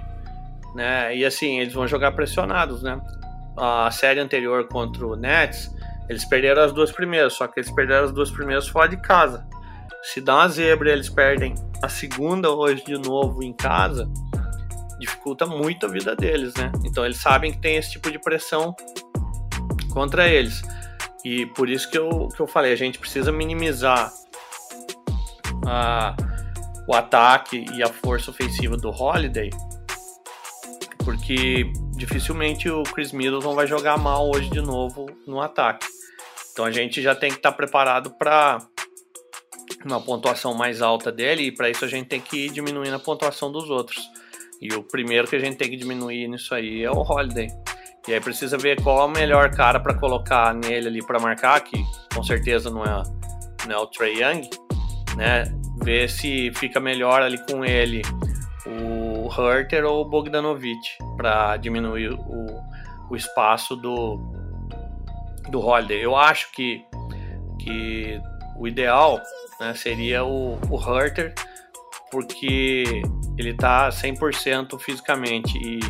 né? 0.75 1.17
E 1.17 1.25
assim, 1.25 1.61
eles 1.61 1.73
vão 1.73 1.89
jogar 1.89 2.13
pressionados, 2.13 2.83
né? 2.83 3.01
A 3.57 3.91
série 3.91 4.21
anterior 4.21 4.69
contra 4.69 5.07
o 5.07 5.17
Nets, 5.17 5.71
eles 6.07 6.27
perderam 6.27 6.61
as 6.61 6.73
duas 6.75 6.93
primeiras, 6.93 7.33
só 7.33 7.49
que 7.49 7.59
eles 7.59 7.71
perderam 7.71 8.05
as 8.05 8.13
duas 8.13 8.31
primeiras 8.31 8.69
fora 8.69 8.91
de 8.91 9.01
casa 9.01 9.49
se 10.07 10.21
dá 10.21 10.37
uma 10.37 10.49
zebra 10.49 10.93
eles 10.93 11.09
perdem 11.09 11.55
a 11.83 11.89
segunda 11.89 12.53
hoje 12.53 12.85
de 12.85 12.97
novo 12.97 13.43
em 13.43 13.53
casa, 13.53 14.09
dificulta 15.01 15.47
muito 15.47 15.85
a 15.85 15.89
vida 15.89 16.15
deles, 16.15 16.55
né? 16.55 16.71
Então 16.85 17.05
eles 17.05 17.17
sabem 17.17 17.51
que 17.51 17.59
tem 17.59 17.77
esse 17.77 17.91
tipo 17.91 18.11
de 18.11 18.19
pressão 18.21 18.73
contra 19.97 20.29
eles. 20.29 20.61
E 21.25 21.47
por 21.47 21.71
isso 21.71 21.91
que 21.91 21.97
eu, 21.97 22.29
que 22.29 22.39
eu 22.39 22.47
falei, 22.47 22.71
a 22.71 22.77
gente 22.77 22.99
precisa 22.99 23.33
minimizar 23.33 24.13
a, 25.67 26.15
o 26.87 26.95
ataque 26.95 27.65
e 27.73 27.83
a 27.83 27.89
força 27.89 28.31
ofensiva 28.31 28.77
do 28.77 28.91
Holiday, 28.91 29.49
porque 31.03 31.65
dificilmente 31.97 32.69
o 32.69 32.83
Chris 32.83 33.11
Middleton 33.11 33.55
vai 33.55 33.67
jogar 33.67 33.97
mal 33.97 34.31
hoje 34.31 34.51
de 34.51 34.61
novo 34.61 35.07
no 35.27 35.41
ataque. 35.41 35.87
Então 36.53 36.67
a 36.67 36.71
gente 36.71 37.01
já 37.01 37.15
tem 37.15 37.31
que 37.31 37.39
estar 37.39 37.53
preparado 37.53 38.11
para 38.19 38.59
uma 39.83 40.01
pontuação 40.01 40.53
mais 40.53 40.83
alta 40.83 41.11
dele 41.11 41.45
e 41.45 41.53
para 41.53 41.71
isso 41.71 41.87
a 41.87 41.89
gente 41.89 42.07
tem 42.07 42.21
que 42.21 42.47
ir 42.47 42.51
diminuindo 42.51 42.95
a 42.95 42.99
pontuação 42.99 43.51
dos 43.51 43.71
outros. 43.71 43.99
E 44.61 44.75
o 44.75 44.83
primeiro 44.83 45.27
que 45.27 45.37
a 45.37 45.41
gente 45.41 45.57
tem 45.57 45.71
que 45.71 45.77
diminuir 45.77 46.29
nisso 46.29 46.55
aí 46.55 46.83
é 46.83 46.91
o 46.91 47.01
Holiday. 47.01 47.49
E 48.09 48.15
aí 48.15 48.21
precisa 48.21 48.57
ver 48.57 48.81
qual 48.83 49.01
é 49.01 49.05
o 49.05 49.09
melhor 49.09 49.51
cara 49.51 49.81
para 49.81 49.95
colocar 49.95 50.55
nele 50.55 50.89
ali 50.89 51.05
para 51.05 51.19
marcar, 51.19 51.61
que 51.61 51.85
com 52.15 52.23
certeza 52.23 52.71
não 52.71 52.85
é, 52.85 53.03
não 53.67 53.75
é 53.75 53.79
o 53.79 53.87
Trey 53.87 54.23
Young, 54.23 54.49
né? 55.17 55.45
Ver 55.83 56.09
se 56.09 56.53
fica 56.55 56.79
melhor 56.79 57.21
ali 57.21 57.39
com 57.47 57.65
ele 57.65 58.03
o 58.67 59.29
Herter 59.29 59.85
ou 59.85 60.03
o 60.03 60.05
Bogdanovic 60.05 60.81
para 61.17 61.57
diminuir 61.57 62.13
o, 62.13 62.47
o 63.11 63.17
espaço 63.17 63.77
do, 63.77 64.19
do 65.49 65.61
Holiday. 65.61 66.03
Eu 66.03 66.17
acho 66.17 66.51
que, 66.53 66.85
que 67.61 68.21
o 68.57 68.67
ideal 68.67 69.21
né, 69.61 69.75
seria 69.75 70.25
o, 70.25 70.59
o 70.71 70.77
Herter, 70.79 71.35
porque 72.11 73.03
ele 73.37 73.55
tá 73.55 73.89
100% 73.89 74.79
fisicamente 74.81 75.59
e 75.59 75.81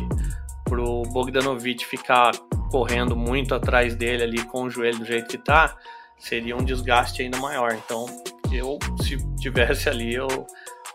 pro 0.67 1.03
Bogdanovic 1.03 1.85
ficar 1.85 2.31
correndo 2.69 3.15
muito 3.15 3.55
atrás 3.55 3.95
dele 3.95 4.23
ali 4.23 4.43
com 4.45 4.63
o 4.63 4.69
joelho 4.69 4.99
do 4.99 5.05
jeito 5.05 5.27
que 5.27 5.37
tá, 5.37 5.77
seria 6.17 6.55
um 6.55 6.63
desgaste 6.63 7.21
ainda 7.21 7.37
maior. 7.37 7.73
Então, 7.73 8.05
eu, 8.51 8.77
se 9.01 9.17
tivesse 9.37 9.89
ali, 9.89 10.13
eu 10.13 10.27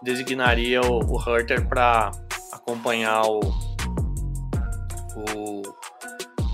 designaria 0.02 0.80
o, 0.80 0.98
o 0.98 1.20
Herter 1.20 1.66
para 1.66 2.11
acompanhar 2.52 3.22
o, 3.22 3.40
o, 5.35 5.62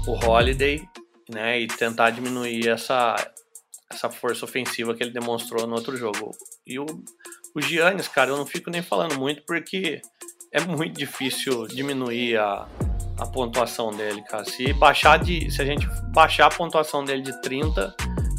o 0.07 0.27
Holiday 0.27 0.89
né, 1.29 1.61
e 1.61 1.67
tentar 1.67 2.11
diminuir 2.11 2.69
essa, 2.69 3.15
essa 3.93 4.09
força 4.09 4.45
ofensiva 4.45 4.95
que 4.95 5.03
ele 5.03 5.13
demonstrou 5.13 5.67
no 5.67 5.75
outro 5.75 5.97
jogo. 5.97 6.31
E 6.67 6.79
o, 6.79 6.87
o 7.55 7.61
Giannis, 7.61 8.09
cara, 8.09 8.31
eu 8.31 8.37
não 8.37 8.47
fico 8.47 8.71
nem 8.71 8.83
falando 8.83 9.19
muito 9.19 9.43
porque 9.45 10.01
é 10.53 10.61
muito 10.61 10.97
difícil 10.97 11.67
diminuir 11.67 12.39
a, 12.39 12.67
a 13.19 13.27
pontuação 13.27 13.91
dele, 13.91 14.23
cara. 14.23 14.45
Se 14.45 14.73
baixar 14.73 15.19
de. 15.19 15.51
Se 15.51 15.61
a 15.61 15.65
gente 15.65 15.87
baixar 16.13 16.47
a 16.47 16.51
pontuação 16.51 17.05
dele 17.05 17.23
de 17.23 17.41
30, 17.43 17.95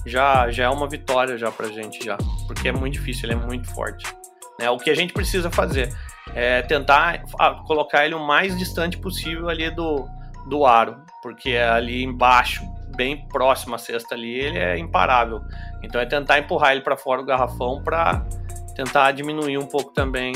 já, 0.06 0.50
já 0.50 0.66
é 0.66 0.70
uma 0.70 0.88
vitória 0.88 1.38
já 1.38 1.52
pra 1.52 1.68
gente 1.68 2.04
já. 2.04 2.18
Porque 2.48 2.70
é 2.70 2.72
muito 2.72 2.94
difícil, 2.94 3.30
ele 3.30 3.34
é 3.34 3.46
muito 3.46 3.68
forte. 3.68 4.06
Né? 4.60 4.70
O 4.70 4.78
que 4.78 4.90
a 4.90 4.96
gente 4.96 5.14
precisa 5.14 5.52
fazer 5.52 5.94
é 6.34 6.62
tentar 6.62 7.24
colocar 7.66 8.06
ele 8.06 8.16
o 8.16 8.26
mais 8.26 8.58
distante 8.58 8.98
possível 8.98 9.50
ali 9.50 9.70
do, 9.72 10.08
do 10.48 10.66
aro. 10.66 10.98
Porque 11.22 11.52
é 11.52 11.68
ali 11.68 12.04
embaixo, 12.04 12.64
bem 12.96 13.28
próximo 13.28 13.76
à 13.76 13.78
cesta 13.78 14.16
ali, 14.16 14.34
ele 14.34 14.58
é 14.58 14.78
imparável. 14.78 15.42
Então 15.84 16.00
é 16.00 16.06
tentar 16.06 16.40
empurrar 16.40 16.72
ele 16.72 16.82
para 16.82 16.96
fora 16.96 17.22
do 17.22 17.28
garrafão 17.28 17.82
para 17.84 18.26
tentar 18.76 19.12
diminuir 19.12 19.58
um 19.58 19.66
pouco 19.66 19.92
também 19.94 20.32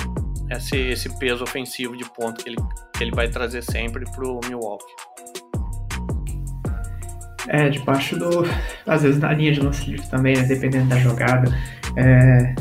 esse, 0.50 0.78
esse 0.78 1.18
peso 1.18 1.44
ofensivo 1.44 1.96
de 1.96 2.06
ponto 2.06 2.44
que 2.44 2.50
ele, 2.50 2.58
que 2.94 3.04
ele 3.04 3.12
vai 3.12 3.28
trazer 3.28 3.62
sempre 3.62 4.06
pro 4.12 4.40
Milwaukee. 4.48 4.86
É, 7.48 7.70
debaixo 7.70 8.18
do. 8.18 8.46
Às 8.88 9.04
vezes 9.04 9.20
na 9.20 9.34
linha 9.34 9.52
de 9.52 9.60
lance 9.60 9.90
livre 9.90 10.08
também, 10.08 10.36
né? 10.36 10.44
Dependendo 10.44 10.88
da 10.88 10.98
jogada. 10.98 11.52
É, 11.98 12.56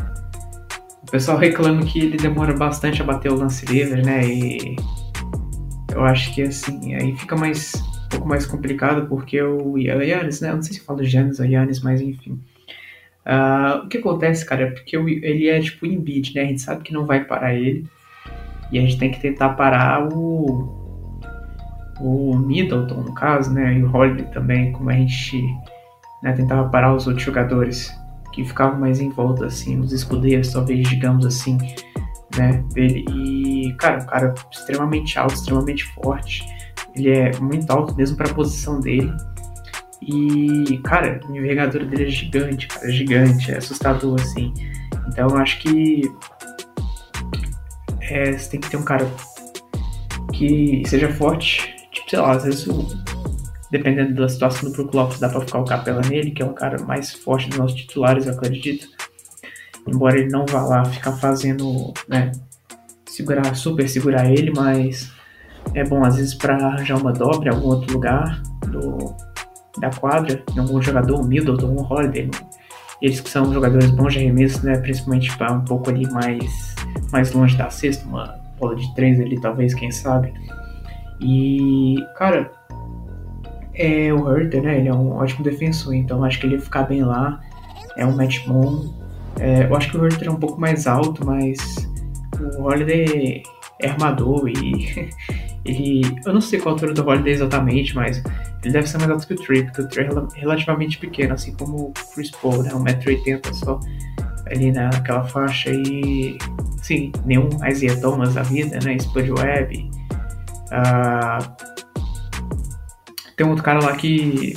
o 1.02 1.10
pessoal 1.10 1.38
reclama 1.38 1.84
que 1.84 2.00
ele 2.00 2.16
demora 2.16 2.52
bastante 2.52 3.00
a 3.00 3.04
bater 3.04 3.30
o 3.30 3.36
lance 3.36 3.64
livre, 3.66 4.02
né? 4.02 4.24
E 4.26 4.76
eu 5.92 6.04
acho 6.04 6.34
que 6.34 6.42
assim, 6.42 6.94
aí 6.94 7.16
fica 7.16 7.36
mais 7.36 7.74
um 8.06 8.08
pouco 8.08 8.28
mais 8.28 8.44
complicado 8.44 9.06
porque 9.08 9.40
o 9.40 9.78
Yannis, 9.78 10.40
né? 10.40 10.50
Eu 10.50 10.56
não 10.56 10.62
sei 10.62 10.74
se 10.74 10.80
eu 10.80 10.84
falo 10.84 11.04
Giannis 11.04 11.38
ou 11.38 11.46
Yannis, 11.46 11.80
mas 11.80 12.00
enfim. 12.00 12.40
Uh, 13.24 13.84
o 13.84 13.88
que 13.88 13.98
acontece, 13.98 14.44
cara, 14.44 14.62
é 14.62 14.70
porque 14.70 14.96
ele 14.96 15.48
é 15.48 15.60
tipo 15.60 15.86
Embiid, 15.86 16.34
né? 16.34 16.42
A 16.42 16.46
gente 16.46 16.60
sabe 16.60 16.82
que 16.82 16.92
não 16.92 17.06
vai 17.06 17.24
parar 17.24 17.54
ele. 17.54 17.86
E 18.70 18.78
a 18.78 18.82
gente 18.82 18.98
tem 18.98 19.10
que 19.10 19.20
tentar 19.20 19.50
parar 19.50 20.08
o. 20.12 20.80
O 22.00 22.36
Middleton, 22.36 23.02
no 23.02 23.14
caso, 23.14 23.52
né? 23.52 23.74
E 23.74 23.82
o 23.84 23.94
Holiday 23.94 24.26
também, 24.32 24.72
como 24.72 24.90
a 24.90 24.94
gente 24.94 25.40
né, 26.22 26.32
tentava 26.32 26.68
parar 26.68 26.94
os 26.94 27.06
outros 27.06 27.24
jogadores 27.24 27.96
que 28.32 28.44
ficavam 28.44 28.80
mais 28.80 28.98
em 28.98 29.10
volta, 29.10 29.46
assim, 29.46 29.78
os 29.78 29.92
escudeiros, 29.92 30.52
talvez, 30.52 30.88
digamos 30.88 31.24
assim, 31.24 31.58
né? 32.36 32.64
Dele. 32.72 33.04
E, 33.08 33.72
cara, 33.74 34.02
um 34.02 34.06
cara 34.06 34.34
extremamente 34.50 35.16
alto, 35.16 35.34
extremamente 35.34 35.84
forte. 35.84 36.44
Ele 36.96 37.10
é 37.10 37.38
muito 37.38 37.70
alto 37.70 37.94
mesmo 37.94 38.16
para 38.16 38.30
a 38.30 38.34
posição 38.34 38.80
dele. 38.80 39.12
E, 40.06 40.78
cara, 40.78 41.20
a 41.22 41.36
envergadura 41.36 41.84
dele 41.84 42.06
é 42.06 42.10
gigante, 42.10 42.66
cara, 42.66 42.90
gigante, 42.90 43.52
é 43.52 43.58
assustador, 43.58 44.20
assim. 44.20 44.52
Então 45.08 45.28
eu 45.28 45.36
acho 45.36 45.60
que 45.60 46.02
é, 48.00 48.32
você 48.32 48.50
tem 48.50 48.60
que 48.60 48.70
ter 48.70 48.76
um 48.76 48.84
cara 48.84 49.06
que 50.32 50.82
seja 50.86 51.08
forte, 51.12 51.74
tipo, 51.92 52.10
sei 52.10 52.18
lá, 52.18 52.32
às 52.32 52.44
vezes 52.44 52.66
dependendo 53.70 54.14
da 54.14 54.28
situação 54.28 54.68
do 54.68 54.76
Brook 54.76 54.94
Lopes 54.94 55.18
dá 55.18 55.30
pra 55.30 55.40
ficar 55.40 55.60
o 55.60 55.64
Capela 55.64 56.02
nele, 56.02 56.30
que 56.30 56.42
é 56.42 56.44
um 56.44 56.52
cara 56.52 56.82
mais 56.82 57.12
forte 57.12 57.48
dos 57.48 57.58
nossos 57.58 57.76
titulares, 57.76 58.26
eu 58.26 58.34
acredito. 58.34 58.86
Embora 59.88 60.18
ele 60.18 60.28
não 60.28 60.44
vá 60.44 60.62
lá 60.62 60.84
ficar 60.84 61.12
fazendo, 61.12 61.92
né, 62.06 62.32
segurar, 63.06 63.54
super 63.54 63.88
segurar 63.88 64.30
ele, 64.30 64.52
mas 64.54 65.10
é 65.74 65.84
bom 65.84 66.04
às 66.04 66.16
vezes 66.16 66.34
para 66.34 66.54
arranjar 66.54 66.98
uma 66.98 67.12
dobra 67.12 67.48
em 67.48 67.54
algum 67.54 67.68
outro 67.68 67.92
lugar 67.94 68.42
do, 68.66 69.16
da 69.78 69.90
quadra, 69.90 70.42
em 70.54 70.58
algum 70.58 70.80
jogador, 70.80 71.20
um 71.20 71.24
Middleton, 71.24 71.68
um 71.68 71.82
Holiday, 71.82 72.30
eles 73.00 73.20
que 73.20 73.28
são 73.28 73.52
jogadores 73.52 73.90
bons 73.90 74.12
de 74.12 74.20
arremesso, 74.20 74.64
né, 74.64 74.78
principalmente 74.78 75.36
para 75.36 75.52
um 75.52 75.64
pouco 75.64 75.90
ali 75.90 76.08
mais, 76.10 76.74
mais 77.10 77.32
longe 77.32 77.56
da 77.56 77.68
cesta, 77.68 78.06
uma 78.06 78.38
bola 78.58 78.76
de 78.76 78.94
três 78.94 79.20
ali, 79.20 79.40
talvez, 79.40 79.74
quem 79.74 79.90
sabe. 79.90 80.32
E, 81.20 81.96
cara, 82.16 82.52
é 83.74 84.12
o 84.12 84.30
Herter, 84.30 84.62
né, 84.62 84.78
ele 84.78 84.88
é 84.88 84.94
um 84.94 85.12
ótimo 85.16 85.42
defensor, 85.42 85.94
então 85.94 86.22
acho 86.22 86.38
que 86.38 86.46
ele 86.46 86.60
ficar 86.60 86.84
bem 86.84 87.02
lá, 87.02 87.40
é 87.96 88.06
um 88.06 88.14
match 88.16 88.46
bom. 88.46 88.94
É, 89.40 89.64
eu 89.64 89.74
acho 89.74 89.90
que 89.90 89.96
o 89.96 90.04
Herter 90.04 90.28
é 90.28 90.30
um 90.30 90.36
pouco 90.36 90.60
mais 90.60 90.86
alto, 90.86 91.24
mas 91.26 91.58
o 92.38 92.62
Holiday 92.62 93.42
é 93.80 93.88
armador 93.88 94.48
e 94.48 95.10
ele. 95.64 96.02
Eu 96.24 96.32
não 96.32 96.40
sei 96.40 96.60
qual 96.60 96.74
a 96.74 96.76
altura 96.76 96.94
do 96.94 97.06
Holiday 97.06 97.32
exatamente, 97.34 97.94
mas 97.94 98.22
ele 98.62 98.72
deve 98.72 98.88
ser 98.88 98.98
mais 98.98 99.10
alto 99.10 99.26
que 99.26 99.34
o 99.34 99.36
Trey, 99.36 99.64
porque 99.64 99.82
o 99.82 99.88
Trey 99.88 100.06
é 100.06 100.40
relativamente 100.40 100.98
pequeno, 100.98 101.34
assim 101.34 101.54
como 101.54 101.88
o 101.88 101.92
Chris 102.14 102.30
Paul, 102.30 102.62
né? 102.62 102.70
1,80m 102.70 103.52
só 103.52 103.80
ali 104.46 104.72
naquela 104.72 105.24
faixa 105.24 105.70
e. 105.70 106.36
Sim, 106.82 107.12
nenhum 107.24 107.48
Isaiah 107.66 108.00
Thomas 108.00 108.34
da 108.34 108.42
vida, 108.42 108.78
né? 108.84 108.96
Spud 108.96 109.30
Webb. 109.30 109.90
Uh, 110.72 111.72
tem 113.36 113.46
um 113.46 113.50
outro 113.50 113.64
cara 113.64 113.82
lá 113.82 113.96
que. 113.96 114.54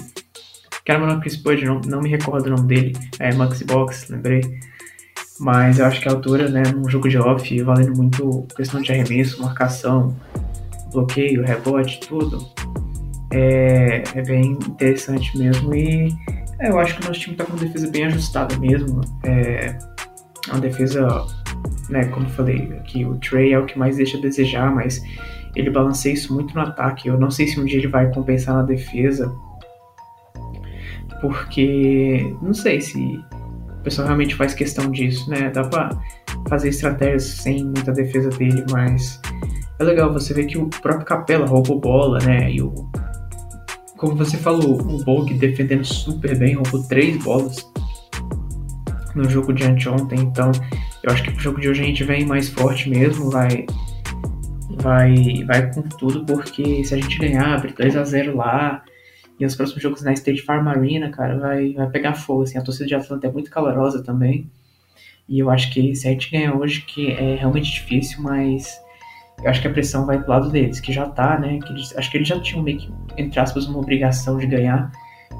Que 0.83 0.91
era 0.91 0.99
menor 0.99 1.19
que 1.19 1.27
o 1.27 1.31
Spud, 1.31 1.63
não, 1.63 1.81
não 1.81 1.99
me 1.99 2.09
recordo 2.09 2.45
o 2.45 2.49
nome 2.51 2.67
dele. 2.67 2.93
É 3.19 3.33
Maxi 3.33 3.65
Box, 3.65 4.07
lembrei. 4.09 4.41
Mas 5.39 5.79
eu 5.79 5.85
acho 5.85 5.99
que 5.99 6.07
a 6.07 6.11
altura, 6.11 6.47
né, 6.47 6.63
num 6.73 6.87
jogo 6.87 7.09
de 7.09 7.17
off, 7.17 7.61
valendo 7.63 7.97
muito 7.97 8.47
questão 8.55 8.81
de 8.81 8.91
arremesso, 8.91 9.41
marcação, 9.41 10.15
bloqueio, 10.91 11.43
rebote, 11.43 11.99
tudo, 12.01 12.45
é, 13.31 14.03
é 14.13 14.21
bem 14.21 14.51
interessante 14.51 15.37
mesmo. 15.37 15.73
E 15.75 16.09
é, 16.59 16.69
eu 16.69 16.79
acho 16.79 16.95
que 16.95 17.03
o 17.03 17.07
nosso 17.07 17.19
time 17.19 17.33
está 17.33 17.45
com 17.45 17.53
uma 17.53 17.59
defesa 17.59 17.89
bem 17.89 18.05
ajustada 18.05 18.57
mesmo. 18.57 19.01
É, 19.23 19.77
uma 20.49 20.59
defesa, 20.59 21.25
né, 21.89 22.05
como 22.05 22.29
falei, 22.29 22.71
aqui 22.79 23.03
o 23.05 23.15
Trey 23.15 23.53
é 23.53 23.59
o 23.59 23.65
que 23.65 23.77
mais 23.77 23.97
deixa 23.97 24.17
a 24.17 24.21
desejar, 24.21 24.73
mas 24.73 25.03
ele 25.55 25.69
balanceia 25.69 26.13
isso 26.13 26.33
muito 26.33 26.53
no 26.53 26.61
ataque. 26.61 27.07
Eu 27.07 27.19
não 27.19 27.31
sei 27.31 27.47
se 27.47 27.59
um 27.59 27.65
dia 27.65 27.79
ele 27.79 27.87
vai 27.87 28.11
compensar 28.11 28.55
na 28.55 28.63
defesa, 28.63 29.33
porque 31.21 32.35
não 32.41 32.53
sei 32.53 32.81
se 32.81 33.19
pessoal 33.85 34.07
realmente 34.07 34.35
faz 34.35 34.53
questão 34.53 34.91
disso, 34.91 35.29
né? 35.29 35.51
Dá 35.51 35.63
pra 35.63 35.89
fazer 36.49 36.69
estratégias 36.69 37.23
sem 37.23 37.63
muita 37.63 37.93
defesa 37.93 38.29
dele, 38.29 38.65
mas 38.71 39.21
é 39.79 39.83
legal 39.83 40.11
você 40.11 40.33
ver 40.33 40.45
que 40.45 40.57
o 40.57 40.69
próprio 40.69 41.05
Capela 41.05 41.45
roubou 41.45 41.79
bola, 41.79 42.19
né? 42.19 42.51
E 42.51 42.61
o. 42.61 42.73
Como 43.97 44.15
você 44.15 44.37
falou, 44.37 44.79
o 44.81 45.03
Bog 45.03 45.33
defendendo 45.33 45.85
super 45.85 46.37
bem, 46.37 46.55
roubou 46.55 46.83
três 46.83 47.21
bolas 47.23 47.57
no 49.15 49.29
jogo 49.29 49.53
de 49.53 49.63
anteontem, 49.63 50.19
então 50.19 50.51
eu 51.01 51.11
acho 51.11 51.23
que 51.23 51.29
o 51.29 51.39
jogo 51.39 51.61
de 51.61 51.69
hoje 51.69 51.81
a 51.81 51.85
gente 51.85 52.03
vem 52.03 52.25
mais 52.25 52.49
forte 52.49 52.89
mesmo, 52.89 53.29
vai 53.29 53.65
vai 54.81 55.43
vai 55.45 55.73
com 55.73 55.81
tudo, 55.83 56.25
porque 56.25 56.83
se 56.83 56.93
a 56.93 56.97
gente 56.97 57.17
ganhar, 57.17 57.55
abre 57.55 57.71
2 57.71 57.95
a 57.95 58.03
0 58.03 58.35
lá, 58.35 58.83
e 59.39 59.45
os 59.45 59.55
próximos 59.55 59.81
jogos 59.81 60.01
na 60.01 60.13
State 60.13 60.41
Farm 60.41 60.67
Arena, 60.67 61.09
cara, 61.09 61.37
vai, 61.37 61.73
vai 61.73 61.89
pegar 61.89 62.13
fogo. 62.13 62.43
Assim, 62.43 62.57
a 62.57 62.61
torcida 62.61 62.87
de 62.87 62.95
Atlanta 62.95 63.27
é 63.27 63.31
muito 63.31 63.49
calorosa 63.49 64.01
também. 64.01 64.49
E 65.27 65.39
eu 65.39 65.49
acho 65.49 65.71
que 65.73 65.95
se 65.95 66.07
a 66.07 66.11
gente 66.11 66.31
ganhar 66.31 66.55
hoje, 66.55 66.81
que 66.81 67.11
é 67.11 67.35
realmente 67.35 67.71
difícil, 67.71 68.21
mas 68.21 68.79
eu 69.43 69.49
acho 69.49 69.61
que 69.61 69.67
a 69.67 69.71
pressão 69.71 70.05
vai 70.05 70.19
pro 70.19 70.29
lado 70.29 70.49
deles, 70.49 70.79
que 70.79 70.91
já 70.91 71.07
tá, 71.07 71.37
né? 71.37 71.59
Que 71.59 71.71
eles, 71.71 71.95
acho 71.97 72.09
que 72.09 72.17
eles 72.17 72.27
já 72.27 72.39
tinham 72.39 72.63
meio 72.63 72.79
que, 72.79 72.93
entre 73.17 73.39
aspas, 73.39 73.67
uma 73.67 73.79
obrigação 73.79 74.37
de 74.37 74.47
ganhar. 74.47 74.91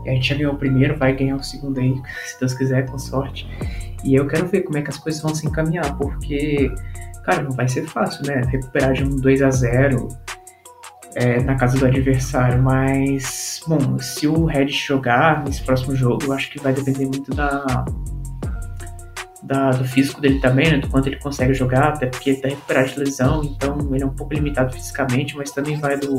E 0.06 0.10
a 0.10 0.14
gente 0.14 0.30
já 0.30 0.36
ganhou 0.36 0.54
o 0.54 0.58
primeiro, 0.58 0.98
vai 0.98 1.16
ganhar 1.16 1.36
o 1.36 1.44
segundo 1.44 1.80
aí, 1.80 1.96
se 2.26 2.40
Deus 2.40 2.54
quiser, 2.54 2.86
com 2.86 3.00
sorte. 3.00 3.48
E 4.04 4.14
eu 4.14 4.28
quero 4.28 4.48
ver 4.48 4.62
como 4.62 4.78
é 4.78 4.82
que 4.82 4.90
as 4.90 4.98
coisas 4.98 5.22
vão 5.22 5.34
se 5.34 5.48
encaminhar, 5.48 5.98
porque, 5.98 6.72
cara, 7.24 7.42
não 7.42 7.52
vai 7.52 7.68
ser 7.68 7.88
fácil, 7.88 8.26
né? 8.26 8.42
Recuperar 8.48 8.94
de 8.94 9.04
um 9.04 9.16
2 9.16 9.42
a 9.42 9.50
0 9.50 10.08
é, 11.16 11.42
na 11.42 11.56
casa 11.56 11.78
do 11.80 11.86
adversário, 11.86 12.62
mas, 12.62 13.62
bom, 13.66 13.98
se 13.98 14.28
o 14.28 14.46
Red 14.46 14.68
jogar 14.68 15.44
nesse 15.44 15.64
próximo 15.64 15.96
jogo, 15.96 16.26
eu 16.26 16.34
acho 16.34 16.52
que 16.52 16.60
vai 16.60 16.74
depender 16.74 17.06
muito 17.06 17.34
da, 17.34 17.86
da, 19.46 19.70
do 19.72 19.86
físico 19.86 20.20
dele 20.20 20.40
também, 20.40 20.72
né, 20.72 20.78
do 20.80 20.90
quanto 20.90 21.08
ele 21.08 21.18
consegue 21.18 21.54
jogar, 21.54 21.90
até 21.90 22.08
porque 22.08 22.32
ele 22.32 22.42
tá 22.42 22.48
recuperado 22.48 22.90
de 22.90 23.00
lesão, 23.00 23.44
então 23.44 23.78
ele 23.94 24.04
é 24.04 24.06
um 24.06 24.16
pouco 24.16 24.34
limitado 24.34 24.74
fisicamente, 24.74 25.38
mas 25.38 25.52
também 25.52 25.78
vai 25.78 25.98
do, 25.98 26.18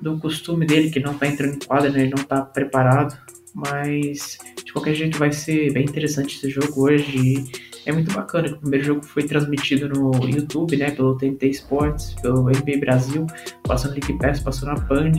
do 0.00 0.18
costume 0.18 0.66
dele, 0.66 0.90
que 0.90 1.00
não 1.00 1.14
tá 1.14 1.26
entrando 1.26 1.54
em 1.54 1.58
quadra, 1.58 1.90
né, 1.90 2.00
ele 2.02 2.14
não 2.16 2.24
tá 2.24 2.40
preparado, 2.40 3.16
mas 3.54 4.38
de 4.64 4.72
qualquer 4.72 4.94
jeito 4.94 5.18
vai 5.18 5.32
ser 5.32 5.72
bem 5.72 5.84
interessante 5.84 6.36
esse 6.36 6.48
jogo 6.48 6.88
hoje, 6.88 7.44
é 7.84 7.92
muito 7.92 8.12
bacana 8.12 8.48
que 8.48 8.54
o 8.54 8.58
primeiro 8.58 8.84
jogo 8.84 9.04
foi 9.04 9.24
transmitido 9.24 9.88
no 9.88 10.12
YouTube, 10.28 10.76
né, 10.76 10.90
pelo 10.90 11.16
TNT 11.16 11.48
Sports, 11.50 12.14
pelo 12.22 12.44
NBA 12.44 12.78
Brasil, 12.80 13.26
passou 13.64 13.90
no 13.90 13.98
League 13.98 14.18
Pass, 14.18 14.40
passou 14.40 14.68
na 14.68 14.74
Band. 14.74 15.12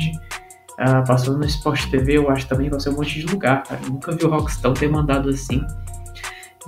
Uh, 0.80 1.06
passou 1.06 1.38
no 1.38 1.43
Sport 1.43 1.89
TV, 1.89 2.15
eu 2.15 2.30
acho 2.30 2.47
também, 2.47 2.69
passou 2.69 2.93
um 2.93 2.95
monte 2.95 3.19
de 3.19 3.25
lugar, 3.25 3.63
cara. 3.63 3.82
Nunca 3.86 4.13
vi 4.13 4.23
o 4.23 4.30
Rocks 4.30 4.56
tão 4.56 4.71
demandado 4.71 5.28
assim. 5.28 5.62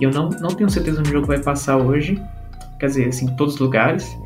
E 0.00 0.04
eu 0.04 0.10
não, 0.10 0.28
não 0.28 0.50
tenho 0.50 0.70
certeza 0.70 1.00
no 1.00 1.06
jogo 1.06 1.26
vai 1.26 1.38
passar 1.38 1.76
hoje. 1.76 2.20
Quer 2.78 2.86
dizer, 2.86 3.08
assim, 3.08 3.26
em 3.26 3.36
todos 3.36 3.54
os 3.54 3.60
lugares. 3.60 4.16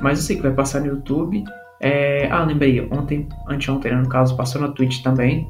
Mas 0.00 0.18
eu 0.18 0.24
sei 0.24 0.36
que 0.36 0.42
vai 0.42 0.52
passar 0.52 0.80
no 0.80 0.86
YouTube. 0.86 1.44
É... 1.80 2.28
Ah, 2.30 2.44
lembrei, 2.44 2.80
ontem, 2.90 3.28
anteontem, 3.48 3.92
né, 3.92 3.98
no 4.00 4.08
caso, 4.08 4.36
passou 4.36 4.60
na 4.60 4.68
Twitch 4.68 5.02
também. 5.02 5.48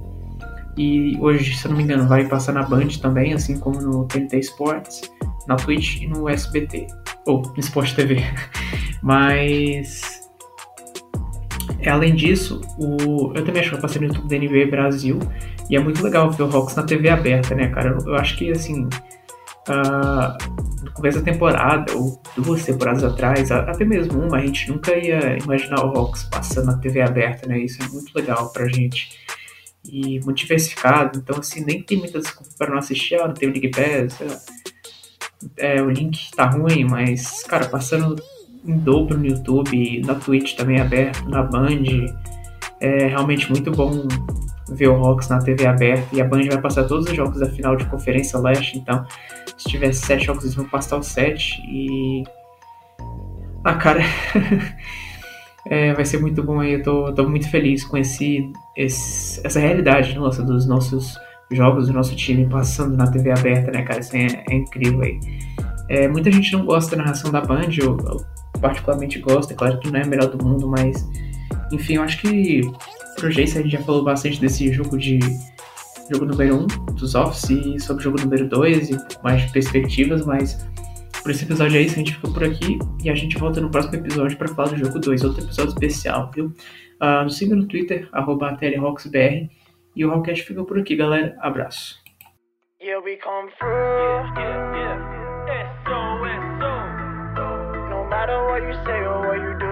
E 0.77 1.17
hoje, 1.21 1.57
se 1.57 1.67
eu 1.67 1.71
não 1.71 1.79
me 1.79 1.85
engano, 1.85 2.07
vai 2.09 2.27
passar 2.27 2.53
na 2.53 2.63
Band 2.63 2.89
também, 3.01 3.33
assim 3.33 3.59
como 3.59 3.81
no 3.81 4.07
TNT 4.07 4.39
Sports, 4.41 5.03
na 5.47 5.57
Twitch 5.57 6.03
e 6.03 6.07
no 6.09 6.29
SBT. 6.29 6.89
Ou 7.27 7.43
no 7.43 7.61
Sport 7.61 7.95
TV. 7.95 8.23
Mas. 9.03 10.23
É, 11.79 11.91
além 11.91 12.15
disso, 12.15 12.61
o... 12.79 13.33
eu 13.35 13.45
também 13.45 13.61
acho 13.61 13.71
que 13.71 13.77
vai 13.77 13.83
passar 13.83 14.01
no 14.01 14.07
YouTube 14.07 14.29
da 14.29 14.37
NBA 14.37 14.71
Brasil. 14.71 15.19
E 15.71 15.77
é 15.77 15.81
muito 15.81 16.03
legal 16.03 16.31
ver 16.31 16.43
o 16.43 16.57
Hawks 16.57 16.75
na 16.75 16.83
TV 16.83 17.09
aberta, 17.09 17.55
né, 17.55 17.69
cara? 17.69 17.97
Eu 18.05 18.17
acho 18.17 18.37
que, 18.37 18.51
assim, 18.51 18.89
uh, 19.69 20.85
no 20.85 20.93
começo 20.93 21.19
da 21.19 21.25
temporada, 21.25 21.93
ou 21.95 22.21
duas 22.37 22.65
temporadas 22.65 23.05
atrás, 23.05 23.51
até 23.51 23.85
mesmo 23.85 24.21
uma, 24.21 24.39
a 24.39 24.41
gente 24.41 24.71
nunca 24.71 24.95
ia 24.97 25.39
imaginar 25.39 25.85
o 25.85 25.97
Hawks 25.97 26.25
passando 26.25 26.67
na 26.67 26.79
TV 26.79 27.01
aberta, 27.01 27.49
né? 27.49 27.59
Isso 27.59 27.83
é 27.83 27.89
muito 27.89 28.13
legal 28.15 28.53
pra 28.53 28.69
gente. 28.69 29.25
E 29.87 30.19
muito 30.21 30.39
diversificado, 30.39 31.19
então 31.19 31.39
assim, 31.39 31.63
nem 31.63 31.83
tem 31.83 31.99
muita 31.99 32.19
desculpa 32.19 32.51
para 32.57 32.71
não 32.71 32.79
assistir, 32.79 33.17
ah, 33.17 33.27
não 33.29 33.35
tem 33.35 33.51
o 33.51 33.53
League 33.53 33.71
Pass, 33.71 34.19
é, 35.57 35.83
o 35.83 35.91
link 35.91 36.31
tá 36.35 36.47
ruim, 36.47 36.85
mas, 36.85 37.43
cara, 37.43 37.67
passando 37.67 38.17
em 38.65 38.79
dobro 38.79 39.19
no 39.19 39.27
YouTube, 39.27 40.01
na 40.07 40.15
Twitch 40.15 40.55
também 40.55 40.81
aberto, 40.81 41.29
na 41.29 41.43
Band, 41.43 41.83
é 42.81 43.07
realmente 43.09 43.51
muito 43.51 43.71
bom 43.71 44.09
ver 44.71 44.89
o 44.89 44.95
Hawks 44.95 45.29
na 45.29 45.39
TV 45.39 45.67
aberta 45.67 46.17
e 46.17 46.21
a 46.21 46.25
Band 46.25 46.45
vai 46.49 46.61
passar 46.61 46.85
todos 46.85 47.07
os 47.07 47.15
jogos 47.15 47.39
da 47.41 47.51
final 47.51 47.77
de 47.77 47.85
Conferência 47.87 48.39
Leste, 48.39 48.79
então 48.79 49.07
se 49.57 49.69
tiver 49.69 49.93
sete 49.93 50.27
jogos 50.27 50.45
eles 50.45 50.55
vão 50.55 50.67
passar 50.67 50.99
os 50.99 51.07
sete 51.07 51.61
e... 51.69 52.25
Ah, 53.65 53.75
cara, 53.75 54.03
é, 55.67 55.95
vai 55.95 56.05
ser 56.05 56.21
muito 56.21 56.43
bom 56.43 56.61
aí, 56.61 56.75
eu 56.75 56.83
tô, 56.83 57.13
tô 57.15 57.29
muito 57.29 57.49
feliz 57.49 57.85
com 57.85 57.97
esse, 57.97 58.51
esse, 58.77 59.41
essa 59.45 59.59
realidade 59.59 60.15
nossa, 60.15 60.43
dos 60.43 60.67
nossos 60.67 61.19
jogos 61.51 61.87
do 61.87 61.93
nosso 61.93 62.15
time 62.15 62.47
passando 62.47 62.97
na 62.97 63.07
TV 63.07 63.31
aberta, 63.31 63.71
né, 63.71 63.83
cara, 63.83 64.01
isso 64.01 64.17
é, 64.17 64.45
é 64.51 64.55
incrível 64.55 65.03
aí. 65.03 65.19
É, 65.89 66.09
muita 66.09 66.31
gente 66.31 66.53
não 66.53 66.65
gosta 66.65 66.97
da 66.97 67.03
narração 67.03 67.31
da 67.31 67.41
Band, 67.41 67.71
eu, 67.79 67.97
eu 67.99 68.25
particularmente 68.61 69.19
gosto, 69.19 69.53
é 69.53 69.57
claro 69.57 69.79
que 69.79 69.91
não 69.91 70.01
é 70.01 70.03
a 70.03 70.07
melhor 70.07 70.29
do 70.29 70.43
mundo, 70.43 70.69
mas 70.69 71.07
enfim, 71.73 71.95
eu 71.95 72.03
acho 72.03 72.19
que 72.19 72.61
pro 73.17 73.31
Jace 73.31 73.59
a 73.59 73.63
gente 73.63 73.73
já 73.73 73.81
falou 73.81 74.05
bastante 74.05 74.41
desse 74.41 74.73
jogo 74.73 74.97
de 74.99 75.19
jogo 76.13 76.27
número 76.27 76.57
1 76.57 76.61
um, 76.61 76.67
dos 76.95 77.15
Office 77.15 77.51
e 77.51 77.81
sobre 77.81 78.01
o 78.03 78.05
jogo 78.05 78.21
número 78.21 78.49
2 78.49 78.91
e 78.91 78.97
mais 79.23 79.47
de 79.47 79.53
perspectivas, 79.53 80.25
mas 80.27 80.67
por 81.23 81.31
esse 81.31 81.45
episódio 81.45 81.79
é 81.79 81.83
isso, 81.83 81.95
a 81.95 81.99
gente 81.99 82.15
ficou 82.15 82.33
por 82.33 82.45
aqui 82.45 82.79
e 83.03 83.09
a 83.09 83.15
gente 83.15 83.39
volta 83.39 83.61
no 83.61 83.71
próximo 83.71 83.97
episódio 83.97 84.37
para 84.37 84.49
falar 84.49 84.69
do 84.69 84.77
jogo 84.77 84.99
2, 84.99 85.25
outro 85.25 85.43
episódio 85.43 85.73
especial, 85.73 86.31
viu? 86.35 86.53
Uh, 87.01 87.25
nos 87.25 87.37
siga 87.37 87.57
no 87.57 87.67
Twitter, 87.67 88.09
arroba 88.13 88.57
TLRocksBR 88.57 89.49
e 89.97 90.05
o 90.05 90.11
Rockcast 90.11 90.45
fica 90.45 90.65
por 90.65 90.79
aqui, 90.79 90.97
galera. 90.97 91.37
Abraço. 91.41 92.03
Yeah, 92.81 93.03
we 93.03 93.17
come 93.17 93.51
through. 93.59 93.71
Yeah, 93.71 94.75
yeah, 94.77 94.77
yeah. 94.77 95.81
S-O, 95.85 96.27
S-O. 96.27 97.89
No 97.89 98.05
matter 98.11 98.45
what 98.45 98.63
you 98.63 98.75
say 98.85 99.01
or 99.07 99.27
what 99.27 99.41
you 99.41 99.64